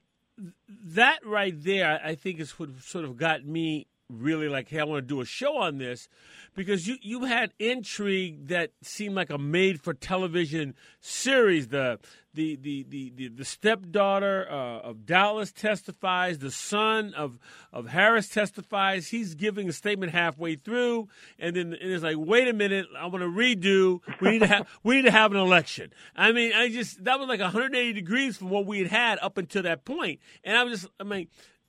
that 0.68 1.18
right 1.24 1.54
there, 1.56 2.00
I 2.02 2.14
think 2.14 2.40
is 2.40 2.58
what 2.58 2.70
sort 2.82 3.04
of 3.04 3.16
got 3.16 3.44
me 3.44 3.86
really 4.20 4.48
like, 4.48 4.68
hey, 4.68 4.80
I 4.80 4.84
want 4.84 5.06
to 5.06 5.14
do 5.14 5.20
a 5.20 5.24
show 5.24 5.56
on 5.56 5.78
this 5.78 6.08
because 6.54 6.86
you 6.86 6.96
you 7.00 7.24
had 7.24 7.52
intrigue 7.58 8.48
that 8.48 8.72
seemed 8.82 9.14
like 9.14 9.30
a 9.30 9.38
made 9.38 9.80
for 9.80 9.94
television 9.94 10.74
series. 11.00 11.68
The 11.68 11.98
the 12.34 12.56
the 12.56 12.84
the 12.88 13.12
the, 13.14 13.28
the 13.28 13.44
stepdaughter 13.44 14.46
uh, 14.50 14.80
of 14.80 15.06
Dowless 15.06 15.52
testifies. 15.52 16.38
The 16.38 16.50
son 16.50 17.14
of 17.14 17.38
of 17.72 17.88
Harris 17.88 18.28
testifies. 18.28 19.08
He's 19.08 19.34
giving 19.34 19.68
a 19.68 19.72
statement 19.72 20.12
halfway 20.12 20.56
through, 20.56 21.08
and 21.38 21.56
then 21.56 21.74
and 21.74 21.92
it's 21.92 22.02
like, 22.02 22.16
wait 22.18 22.48
a 22.48 22.52
minute, 22.52 22.86
I 22.98 23.06
want 23.06 23.22
to 23.22 23.28
redo. 23.28 24.00
We 24.20 24.32
need 24.32 24.40
to 24.40 24.46
have 24.46 24.68
we 24.82 24.96
need 24.96 25.06
to 25.06 25.10
have 25.10 25.32
an 25.32 25.38
election. 25.38 25.92
I 26.14 26.32
mean, 26.32 26.52
I 26.52 26.68
just 26.68 27.04
that 27.04 27.18
was 27.18 27.28
like 27.28 27.40
180 27.40 27.92
degrees 27.92 28.36
from 28.36 28.50
what 28.50 28.66
we 28.66 28.78
had 28.78 28.88
had 28.88 29.18
up 29.20 29.38
until 29.38 29.62
that 29.62 29.84
point, 29.84 30.20
and 30.44 30.56
I 30.56 30.64
was 30.64 30.82
just, 30.82 30.92
I 31.00 31.04
mean, 31.04 31.28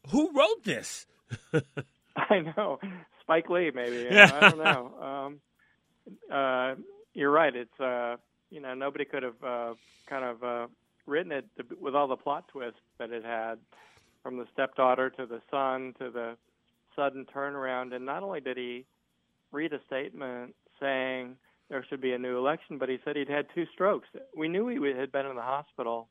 who 0.09 0.31
wrote 0.33 0.63
this? 0.63 1.05
I 2.29 2.39
know 2.57 2.79
Spike 3.21 3.49
Lee, 3.49 3.71
maybe. 3.73 4.07
Yeah. 4.11 4.31
I 4.33 4.39
don't 4.49 4.59
know. 4.59 4.91
Um, 5.01 5.39
uh, 6.31 6.75
you're 7.13 7.31
right. 7.31 7.55
It's 7.55 7.79
uh, 7.79 8.17
you 8.51 8.61
know 8.61 8.73
nobody 8.73 9.05
could 9.05 9.23
have 9.23 9.43
uh, 9.43 9.73
kind 10.09 10.25
of 10.25 10.43
uh, 10.43 10.67
written 11.07 11.31
it 11.31 11.45
with 11.81 11.95
all 11.95 12.07
the 12.07 12.17
plot 12.17 12.47
twists 12.49 12.79
that 12.99 13.11
it 13.11 13.23
had. 13.25 13.59
from 14.23 14.37
the 14.37 14.45
stepdaughter 14.53 15.09
to 15.11 15.25
the 15.25 15.41
son 15.51 15.93
to 15.99 16.09
the 16.11 16.37
sudden 16.95 17.25
turnaround. 17.35 17.93
And 17.95 18.05
not 18.05 18.23
only 18.23 18.41
did 18.41 18.57
he 18.57 18.85
read 19.51 19.73
a 19.73 19.79
statement 19.87 20.55
saying 20.79 21.35
there 21.69 21.85
should 21.89 22.01
be 22.01 22.13
a 22.13 22.17
new 22.17 22.37
election, 22.37 22.77
but 22.77 22.89
he 22.89 22.99
said 23.03 23.15
he'd 23.15 23.29
had 23.29 23.47
two 23.55 23.65
strokes. 23.73 24.07
We 24.37 24.47
knew 24.47 24.67
he 24.67 24.77
had 24.97 25.11
been 25.11 25.25
in 25.25 25.35
the 25.35 25.41
hospital 25.41 26.07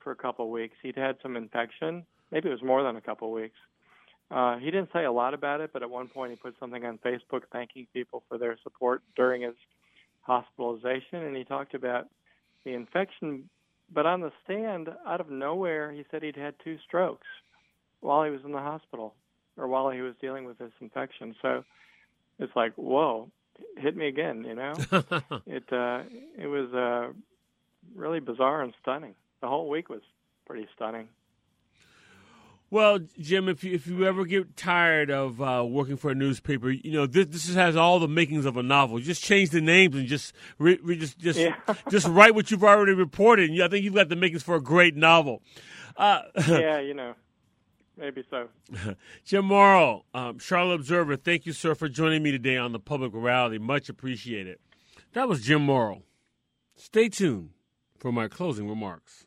for 0.00 0.12
a 0.12 0.16
couple 0.16 0.46
of 0.46 0.50
weeks. 0.50 0.76
He'd 0.82 0.96
had 0.96 1.16
some 1.22 1.36
infection. 1.36 2.04
Maybe 2.32 2.48
it 2.48 2.52
was 2.52 2.62
more 2.62 2.82
than 2.82 2.96
a 2.96 3.00
couple 3.00 3.28
of 3.28 3.34
weeks. 3.34 3.56
Uh, 4.30 4.58
he 4.58 4.66
didn't 4.66 4.90
say 4.92 5.04
a 5.04 5.12
lot 5.12 5.32
about 5.32 5.60
it, 5.60 5.70
but 5.72 5.82
at 5.82 5.88
one 5.88 6.08
point 6.08 6.30
he 6.30 6.36
put 6.36 6.54
something 6.60 6.84
on 6.84 6.98
Facebook 6.98 7.42
thanking 7.50 7.86
people 7.94 8.22
for 8.28 8.36
their 8.36 8.58
support 8.62 9.02
during 9.16 9.42
his 9.42 9.54
hospitalization, 10.22 11.22
and 11.22 11.34
he 11.34 11.44
talked 11.44 11.74
about 11.74 12.08
the 12.64 12.74
infection. 12.74 13.48
But 13.92 14.04
on 14.04 14.20
the 14.20 14.32
stand, 14.44 14.90
out 15.06 15.20
of 15.20 15.30
nowhere, 15.30 15.90
he 15.92 16.04
said 16.10 16.22
he'd 16.22 16.36
had 16.36 16.54
two 16.62 16.76
strokes 16.86 17.26
while 18.00 18.22
he 18.24 18.30
was 18.30 18.40
in 18.44 18.52
the 18.52 18.58
hospital 18.58 19.14
or 19.56 19.66
while 19.66 19.90
he 19.90 20.02
was 20.02 20.14
dealing 20.20 20.44
with 20.44 20.58
this 20.58 20.72
infection. 20.80 21.34
So 21.40 21.64
it's 22.38 22.54
like, 22.54 22.74
whoa, 22.74 23.30
hit 23.78 23.96
me 23.96 24.08
again, 24.08 24.44
you 24.44 24.54
know? 24.54 24.74
it 25.46 25.64
uh 25.72 26.02
it 26.36 26.46
was 26.46 26.72
uh 26.74 27.12
really 27.94 28.20
bizarre 28.20 28.62
and 28.62 28.74
stunning. 28.82 29.14
The 29.40 29.48
whole 29.48 29.68
week 29.68 29.88
was 29.88 30.02
pretty 30.46 30.68
stunning. 30.76 31.08
Well, 32.70 32.98
Jim, 33.18 33.48
if 33.48 33.64
you, 33.64 33.72
if 33.72 33.86
you 33.86 34.04
ever 34.06 34.26
get 34.26 34.54
tired 34.54 35.10
of 35.10 35.40
uh, 35.40 35.64
working 35.66 35.96
for 35.96 36.10
a 36.10 36.14
newspaper, 36.14 36.70
you 36.70 36.92
know 36.92 37.06
this 37.06 37.26
this 37.26 37.54
has 37.54 37.76
all 37.76 37.98
the 37.98 38.08
makings 38.08 38.44
of 38.44 38.58
a 38.58 38.62
novel. 38.62 38.98
Just 38.98 39.24
change 39.24 39.50
the 39.50 39.62
names 39.62 39.96
and 39.96 40.06
just 40.06 40.34
re, 40.58 40.78
re, 40.82 40.98
just 40.98 41.18
just 41.18 41.38
yeah. 41.38 41.56
just 41.90 42.06
write 42.08 42.34
what 42.34 42.50
you've 42.50 42.64
already 42.64 42.92
reported. 42.92 43.50
I 43.58 43.68
think 43.68 43.84
you've 43.84 43.94
got 43.94 44.10
the 44.10 44.16
makings 44.16 44.42
for 44.42 44.54
a 44.54 44.60
great 44.60 44.96
novel. 44.96 45.42
Uh, 45.96 46.22
yeah, 46.48 46.78
you 46.78 46.92
know, 46.92 47.14
maybe 47.96 48.22
so. 48.30 48.48
Jim 49.24 49.46
Morrill, 49.46 50.04
um, 50.12 50.38
Charlotte 50.38 50.74
Observer. 50.74 51.16
Thank 51.16 51.46
you, 51.46 51.54
sir, 51.54 51.74
for 51.74 51.88
joining 51.88 52.22
me 52.22 52.32
today 52.32 52.58
on 52.58 52.72
the 52.72 52.80
Public 52.80 53.14
Morality. 53.14 53.58
Much 53.58 53.88
appreciated. 53.88 54.58
That 55.14 55.26
was 55.26 55.40
Jim 55.40 55.62
Morrill. 55.62 56.02
Stay 56.76 57.08
tuned 57.08 57.50
for 57.96 58.12
my 58.12 58.28
closing 58.28 58.68
remarks. 58.68 59.24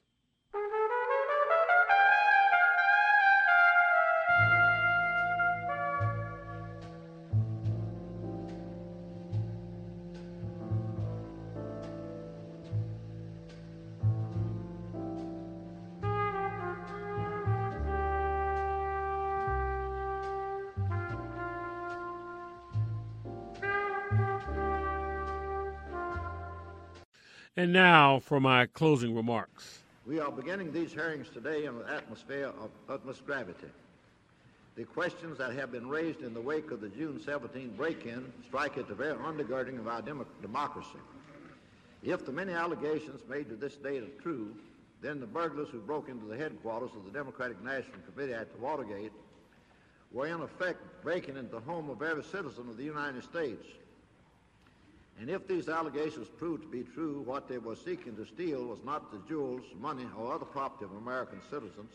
And 27.58 27.74
now 27.74 28.20
for 28.20 28.40
my 28.40 28.66
closing 28.68 29.14
remarks. 29.14 29.80
We 30.08 30.22
are 30.22 30.32
beginning 30.32 30.72
these 30.72 30.94
hearings 30.94 31.28
today 31.30 31.66
in 31.66 31.76
an 31.76 31.84
atmosphere 31.90 32.48
of 32.48 32.70
utmost 32.88 33.26
gravity. 33.26 33.68
The 34.78 34.86
questions 34.86 35.38
that 35.40 35.54
have 35.56 35.70
been 35.70 35.90
raised 35.90 36.22
in 36.22 36.34
the 36.34 36.40
wake 36.40 36.72
of 36.72 36.80
the 36.80 36.88
June 36.88 37.20
17 37.22 37.74
break-in 37.76 38.32
strike 38.48 38.78
at 38.78 38.88
the 38.88 38.96
very 38.96 39.18
undergirding 39.18 39.78
of 39.80 39.90
our 39.90 40.02
dem- 40.02 40.26
democracy. 40.42 41.00
If 42.04 42.26
the 42.26 42.32
many 42.32 42.54
allegations 42.54 43.20
made 43.28 43.50
to 43.50 43.58
this 43.58 43.76
date 43.76 44.04
are 44.04 44.22
true, 44.22 44.56
then 45.02 45.20
the 45.20 45.28
burglars 45.28 45.68
who 45.74 45.80
broke 45.80 46.08
into 46.08 46.26
the 46.28 46.38
headquarters 46.38 46.92
of 46.96 47.04
the 47.04 47.12
Democratic 47.12 47.62
National 47.62 48.00
Committee 48.10 48.34
at 48.34 48.50
the 48.54 48.62
Watergate 48.62 49.12
were 50.14 50.28
in 50.28 50.40
effect 50.40 50.80
breaking 51.04 51.36
into 51.36 51.52
the 51.52 51.60
home 51.60 51.90
of 51.90 52.02
every 52.02 52.24
citizen 52.24 52.70
of 52.70 52.78
the 52.78 52.84
United 52.84 53.26
States 53.26 53.66
and 55.22 55.30
if 55.30 55.48
these 55.48 55.70
allegations 55.70 56.28
prove 56.36 56.62
to 56.62 56.68
be 56.68 56.82
true, 56.82 57.22
what 57.24 57.48
they 57.48 57.60
were 57.60 57.76
seeking 57.76 58.16
to 58.16 58.26
steal 58.26 58.66
was 58.66 58.80
not 58.84 59.12
the 59.12 59.20
jewels, 59.30 59.62
money, 59.80 60.08
or 60.18 60.34
other 60.34 60.46
property 60.46 60.84
of 60.84 60.92
American 60.94 61.40
citizens, 61.48 61.92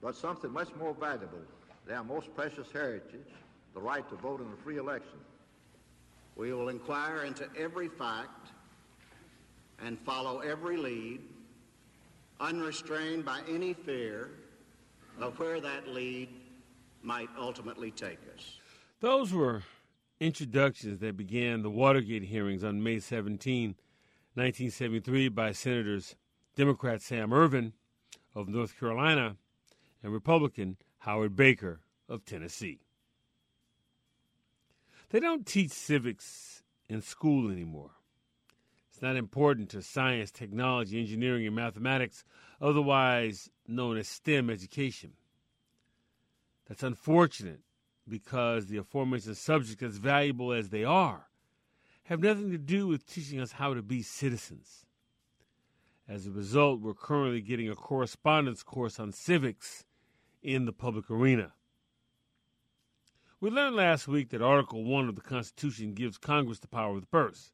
but 0.00 0.16
something 0.16 0.50
much 0.50 0.74
more 0.76 0.94
valuable, 0.94 1.42
their 1.86 2.02
most 2.02 2.34
precious 2.34 2.72
heritage, 2.72 3.28
the 3.74 3.80
right 3.80 4.08
to 4.08 4.16
vote 4.16 4.40
in 4.40 4.46
a 4.46 4.56
free 4.64 4.78
election. 4.78 5.18
We 6.34 6.54
will 6.54 6.70
inquire 6.70 7.24
into 7.24 7.46
every 7.54 7.88
fact 7.88 8.48
and 9.84 9.98
follow 10.00 10.38
every 10.38 10.78
lead, 10.78 11.20
unrestrained 12.40 13.26
by 13.26 13.42
any 13.46 13.74
fear 13.74 14.30
of 15.20 15.38
where 15.38 15.60
that 15.60 15.86
lead 15.86 16.30
might 17.02 17.28
ultimately 17.38 17.90
take 17.90 18.20
us. 18.34 18.58
Those 19.00 19.34
were 19.34 19.62
introductions 20.22 21.00
that 21.00 21.16
began 21.16 21.62
the 21.62 21.70
Watergate 21.70 22.22
hearings 22.22 22.62
on 22.62 22.80
May 22.80 23.00
17, 23.00 23.70
1973, 24.34 25.28
by 25.28 25.50
Senators 25.50 26.14
Democrat 26.54 27.02
Sam 27.02 27.32
Ervin 27.32 27.72
of 28.32 28.48
North 28.48 28.78
Carolina 28.78 29.34
and 30.00 30.12
Republican 30.12 30.76
Howard 30.98 31.34
Baker 31.34 31.80
of 32.08 32.24
Tennessee. 32.24 32.78
They 35.10 35.18
don't 35.18 35.44
teach 35.44 35.72
civics 35.72 36.62
in 36.88 37.02
school 37.02 37.50
anymore. 37.50 37.90
It's 38.92 39.02
not 39.02 39.16
important 39.16 39.70
to 39.70 39.82
science, 39.82 40.30
technology, 40.30 41.00
engineering, 41.00 41.48
and 41.48 41.56
mathematics, 41.56 42.22
otherwise 42.60 43.50
known 43.66 43.96
as 43.96 44.06
STEM 44.06 44.50
education. 44.50 45.14
That's 46.68 46.84
unfortunate 46.84 47.62
because 48.08 48.66
the 48.66 48.78
aforementioned 48.78 49.36
subjects, 49.36 49.82
as 49.82 49.98
valuable 49.98 50.52
as 50.52 50.70
they 50.70 50.84
are, 50.84 51.28
have 52.04 52.20
nothing 52.20 52.50
to 52.50 52.58
do 52.58 52.86
with 52.86 53.06
teaching 53.06 53.40
us 53.40 53.52
how 53.52 53.74
to 53.74 53.82
be 53.82 54.02
citizens. 54.02 54.84
As 56.08 56.26
a 56.26 56.30
result, 56.30 56.80
we're 56.80 56.94
currently 56.94 57.40
getting 57.40 57.68
a 57.68 57.76
correspondence 57.76 58.62
course 58.62 58.98
on 58.98 59.12
civics 59.12 59.84
in 60.42 60.64
the 60.64 60.72
public 60.72 61.10
arena. 61.10 61.52
We 63.40 63.50
learned 63.50 63.76
last 63.76 64.06
week 64.06 64.30
that 64.30 64.42
Article 64.42 64.84
1 64.84 65.08
of 65.08 65.14
the 65.14 65.20
Constitution 65.20 65.94
gives 65.94 66.18
Congress 66.18 66.58
the 66.58 66.68
power 66.68 66.94
of 66.94 67.00
the 67.00 67.06
purse. 67.06 67.52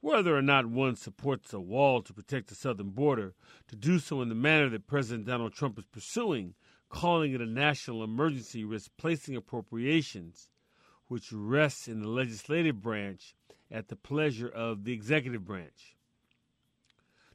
Whether 0.00 0.36
or 0.36 0.42
not 0.42 0.66
one 0.66 0.96
supports 0.96 1.52
a 1.52 1.60
wall 1.60 2.00
to 2.02 2.12
protect 2.12 2.48
the 2.48 2.54
southern 2.54 2.90
border, 2.90 3.34
to 3.68 3.76
do 3.76 3.98
so 3.98 4.22
in 4.22 4.28
the 4.28 4.34
manner 4.34 4.68
that 4.70 4.86
President 4.86 5.26
Donald 5.26 5.52
Trump 5.52 5.78
is 5.78 5.84
pursuing 5.84 6.54
calling 6.90 7.32
it 7.32 7.40
a 7.40 7.46
national 7.46 8.04
emergency 8.04 8.64
risks 8.64 8.90
placing 8.98 9.36
appropriations, 9.36 10.50
which 11.08 11.32
rests 11.32 11.88
in 11.88 12.02
the 12.02 12.08
legislative 12.08 12.82
branch 12.82 13.34
at 13.70 13.88
the 13.88 13.96
pleasure 13.96 14.48
of 14.48 14.84
the 14.84 14.92
executive 14.92 15.44
branch. 15.44 15.96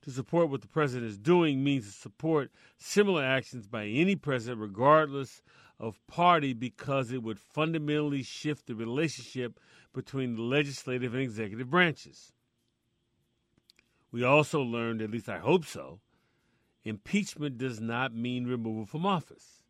To 0.04 0.12
support 0.12 0.50
what 0.50 0.62
the 0.62 0.68
president 0.68 1.10
is 1.10 1.18
doing 1.18 1.63
means 1.63 1.86
to 1.86 1.91
support 1.91 2.52
similar 2.78 3.24
actions 3.24 3.65
by 3.65 3.86
any 3.86 4.15
president, 4.15 4.62
regardless 4.62 5.41
of 5.80 6.06
party, 6.06 6.54
because 6.54 7.12
it 7.12 7.24
would 7.24 7.39
fundamentally 7.39 8.22
shift 8.22 8.68
the 8.68 8.76
relationship 8.76 9.60
between 9.94 10.36
the 10.36 10.44
legislative 10.44 11.13
and 11.13 11.24
executive 11.24 11.72
branches. 11.72 12.34
We 14.12 14.24
also 14.24 14.62
learned, 14.62 15.02
at 15.02 15.10
least 15.10 15.28
I 15.28 15.39
hope 15.39 15.65
so, 15.65 16.02
Impeachment 16.86 17.58
does 17.58 17.82
not 17.82 18.13
mean 18.13 18.45
removal 18.45 18.86
from 18.86 19.08
office. 19.08 19.63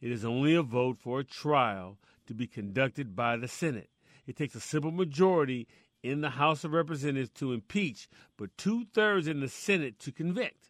It 0.00 0.12
is 0.12 0.26
only 0.26 0.54
a 0.54 0.62
vote 0.62 0.98
for 0.98 1.18
a 1.18 1.24
trial 1.24 1.96
to 2.26 2.34
be 2.34 2.46
conducted 2.46 3.16
by 3.16 3.38
the 3.38 3.48
Senate. 3.48 3.88
It 4.26 4.36
takes 4.36 4.54
a 4.54 4.60
simple 4.60 4.90
majority 4.90 5.66
in 6.02 6.20
the 6.20 6.30
House 6.30 6.64
of 6.64 6.72
Representatives 6.72 7.30
to 7.36 7.52
impeach, 7.52 8.08
but 8.36 8.56
two 8.58 8.84
thirds 8.84 9.26
in 9.26 9.40
the 9.40 9.48
Senate 9.48 9.98
to 10.00 10.12
convict. 10.12 10.68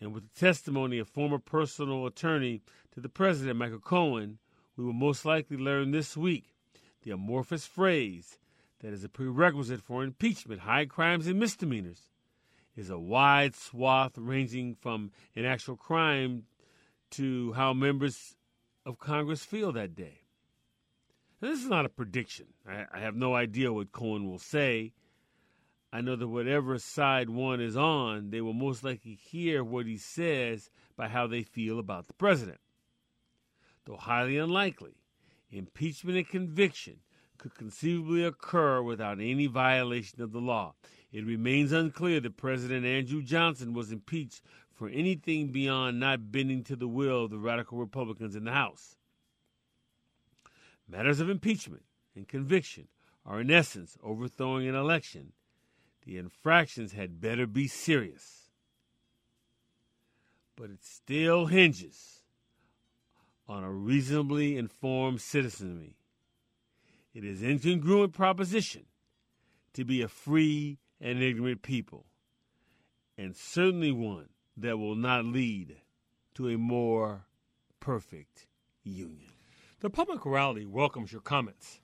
And 0.00 0.12
with 0.12 0.24
the 0.24 0.40
testimony 0.40 0.98
of 0.98 1.08
former 1.08 1.38
personal 1.38 2.04
attorney 2.04 2.62
to 2.92 3.00
the 3.00 3.08
president, 3.08 3.58
Michael 3.58 3.78
Cohen, 3.78 4.38
we 4.76 4.84
will 4.84 4.92
most 4.92 5.24
likely 5.24 5.56
learn 5.56 5.92
this 5.92 6.16
week 6.16 6.54
the 7.02 7.12
amorphous 7.12 7.64
phrase 7.64 8.38
that 8.80 8.92
is 8.92 9.04
a 9.04 9.08
prerequisite 9.08 9.80
for 9.80 10.02
impeachment, 10.02 10.62
high 10.62 10.84
crimes 10.84 11.26
and 11.26 11.38
misdemeanors 11.38 12.10
is 12.78 12.90
a 12.90 12.98
wide 12.98 13.56
swath 13.56 14.12
ranging 14.16 14.76
from 14.80 15.10
an 15.34 15.44
actual 15.44 15.76
crime 15.76 16.44
to 17.10 17.52
how 17.54 17.72
members 17.72 18.36
of 18.86 19.00
Congress 19.00 19.44
feel 19.44 19.72
that 19.72 19.96
day. 19.96 20.20
Now, 21.42 21.48
this 21.50 21.58
is 21.58 21.68
not 21.68 21.86
a 21.86 21.88
prediction. 21.88 22.46
I, 22.68 22.84
I 22.94 23.00
have 23.00 23.16
no 23.16 23.34
idea 23.34 23.72
what 23.72 23.90
Cohen 23.90 24.30
will 24.30 24.38
say. 24.38 24.92
I 25.92 26.02
know 26.02 26.14
that 26.14 26.28
whatever 26.28 26.78
side 26.78 27.30
one 27.30 27.60
is 27.60 27.76
on, 27.76 28.30
they 28.30 28.40
will 28.40 28.52
most 28.52 28.84
likely 28.84 29.18
hear 29.20 29.64
what 29.64 29.86
he 29.86 29.96
says 29.96 30.70
by 30.96 31.08
how 31.08 31.26
they 31.26 31.42
feel 31.42 31.80
about 31.80 32.06
the 32.06 32.14
president. 32.14 32.60
Though 33.86 33.96
highly 33.96 34.38
unlikely, 34.38 35.02
impeachment 35.50 36.16
and 36.16 36.28
conviction 36.28 36.98
could 37.38 37.56
conceivably 37.56 38.22
occur 38.22 38.82
without 38.82 39.18
any 39.18 39.46
violation 39.46 40.22
of 40.22 40.30
the 40.30 40.40
law. 40.40 40.74
It 41.10 41.24
remains 41.24 41.72
unclear 41.72 42.20
that 42.20 42.36
President 42.36 42.84
Andrew 42.84 43.22
Johnson 43.22 43.72
was 43.72 43.90
impeached 43.90 44.42
for 44.74 44.88
anything 44.88 45.48
beyond 45.48 45.98
not 45.98 46.30
bending 46.30 46.62
to 46.64 46.76
the 46.76 46.88
will 46.88 47.24
of 47.24 47.30
the 47.30 47.38
radical 47.38 47.78
Republicans 47.78 48.36
in 48.36 48.44
the 48.44 48.52
House. 48.52 48.96
Matters 50.86 51.20
of 51.20 51.30
impeachment 51.30 51.82
and 52.14 52.28
conviction 52.28 52.88
are, 53.24 53.40
in 53.40 53.50
essence, 53.50 53.96
overthrowing 54.02 54.68
an 54.68 54.74
election. 54.74 55.32
The 56.04 56.18
infractions 56.18 56.92
had 56.92 57.20
better 57.20 57.46
be 57.46 57.66
serious. 57.66 58.50
But 60.56 60.70
it 60.70 60.84
still 60.84 61.46
hinges 61.46 62.22
on 63.46 63.64
a 63.64 63.72
reasonably 63.72 64.56
informed 64.56 65.20
citizenry. 65.20 65.96
It 67.14 67.24
is 67.24 67.42
incongruent 67.42 68.12
proposition 68.12 68.84
to 69.72 69.84
be 69.84 70.02
a 70.02 70.08
free 70.08 70.78
and 71.00 71.22
ignorant 71.22 71.62
people, 71.62 72.06
and 73.16 73.36
certainly 73.36 73.92
one 73.92 74.28
that 74.56 74.78
will 74.78 74.96
not 74.96 75.24
lead 75.24 75.76
to 76.34 76.48
a 76.48 76.58
more 76.58 77.26
perfect 77.80 78.46
union. 78.82 79.32
The 79.80 79.90
Public 79.90 80.24
Morality 80.24 80.66
welcomes 80.66 81.12
your 81.12 81.20
comments. 81.20 81.80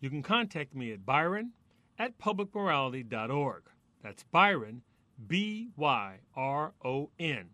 You 0.00 0.10
can 0.10 0.22
contact 0.22 0.74
me 0.74 0.92
at 0.92 1.06
byron 1.06 1.52
at 1.98 2.18
publicmorality.org. 2.18 3.62
That's 4.02 4.22
Byron, 4.24 4.82
B 5.26 5.70
Y 5.76 6.18
R 6.36 6.74
O 6.84 7.10
N, 7.18 7.50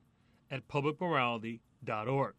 at 0.51 0.69
publicmorality.org. 0.69 2.35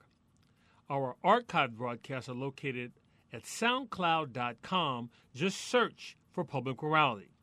Our 0.90 1.16
archived 1.24 1.72
broadcasts 1.72 2.30
are 2.30 2.36
located 2.36 2.92
at 3.34 3.44
soundcloud.com. 3.44 5.10
Just 5.34 5.60
search 5.60 6.16
for 6.32 6.44
Public 6.44 6.84
Morality. 6.84 7.35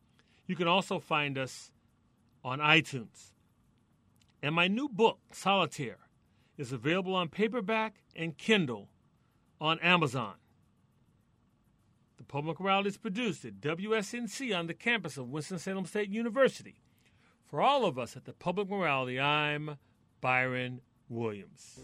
You 0.53 0.57
can 0.57 0.67
also 0.67 0.99
find 0.99 1.35
us 1.35 1.71
on 2.43 2.59
iTunes. 2.59 3.31
And 4.43 4.53
my 4.53 4.67
new 4.67 4.87
book, 4.87 5.17
Solitaire, 5.31 5.97
is 6.59 6.71
available 6.71 7.15
on 7.15 7.29
paperback 7.29 8.03
and 8.15 8.37
Kindle 8.37 8.89
on 9.59 9.79
Amazon. 9.79 10.35
The 12.17 12.23
Public 12.23 12.59
Morality 12.59 12.89
is 12.89 12.97
produced 12.97 13.43
at 13.45 13.61
WSNC 13.61 14.55
on 14.55 14.67
the 14.67 14.75
campus 14.75 15.17
of 15.17 15.31
Winston-Salem 15.31 15.87
State 15.87 16.11
University. 16.11 16.83
For 17.47 17.59
all 17.59 17.83
of 17.83 17.97
us 17.97 18.15
at 18.15 18.25
the 18.25 18.33
Public 18.33 18.69
Morality, 18.69 19.19
I'm 19.19 19.79
Byron 20.21 20.81
Williams. 21.09 21.79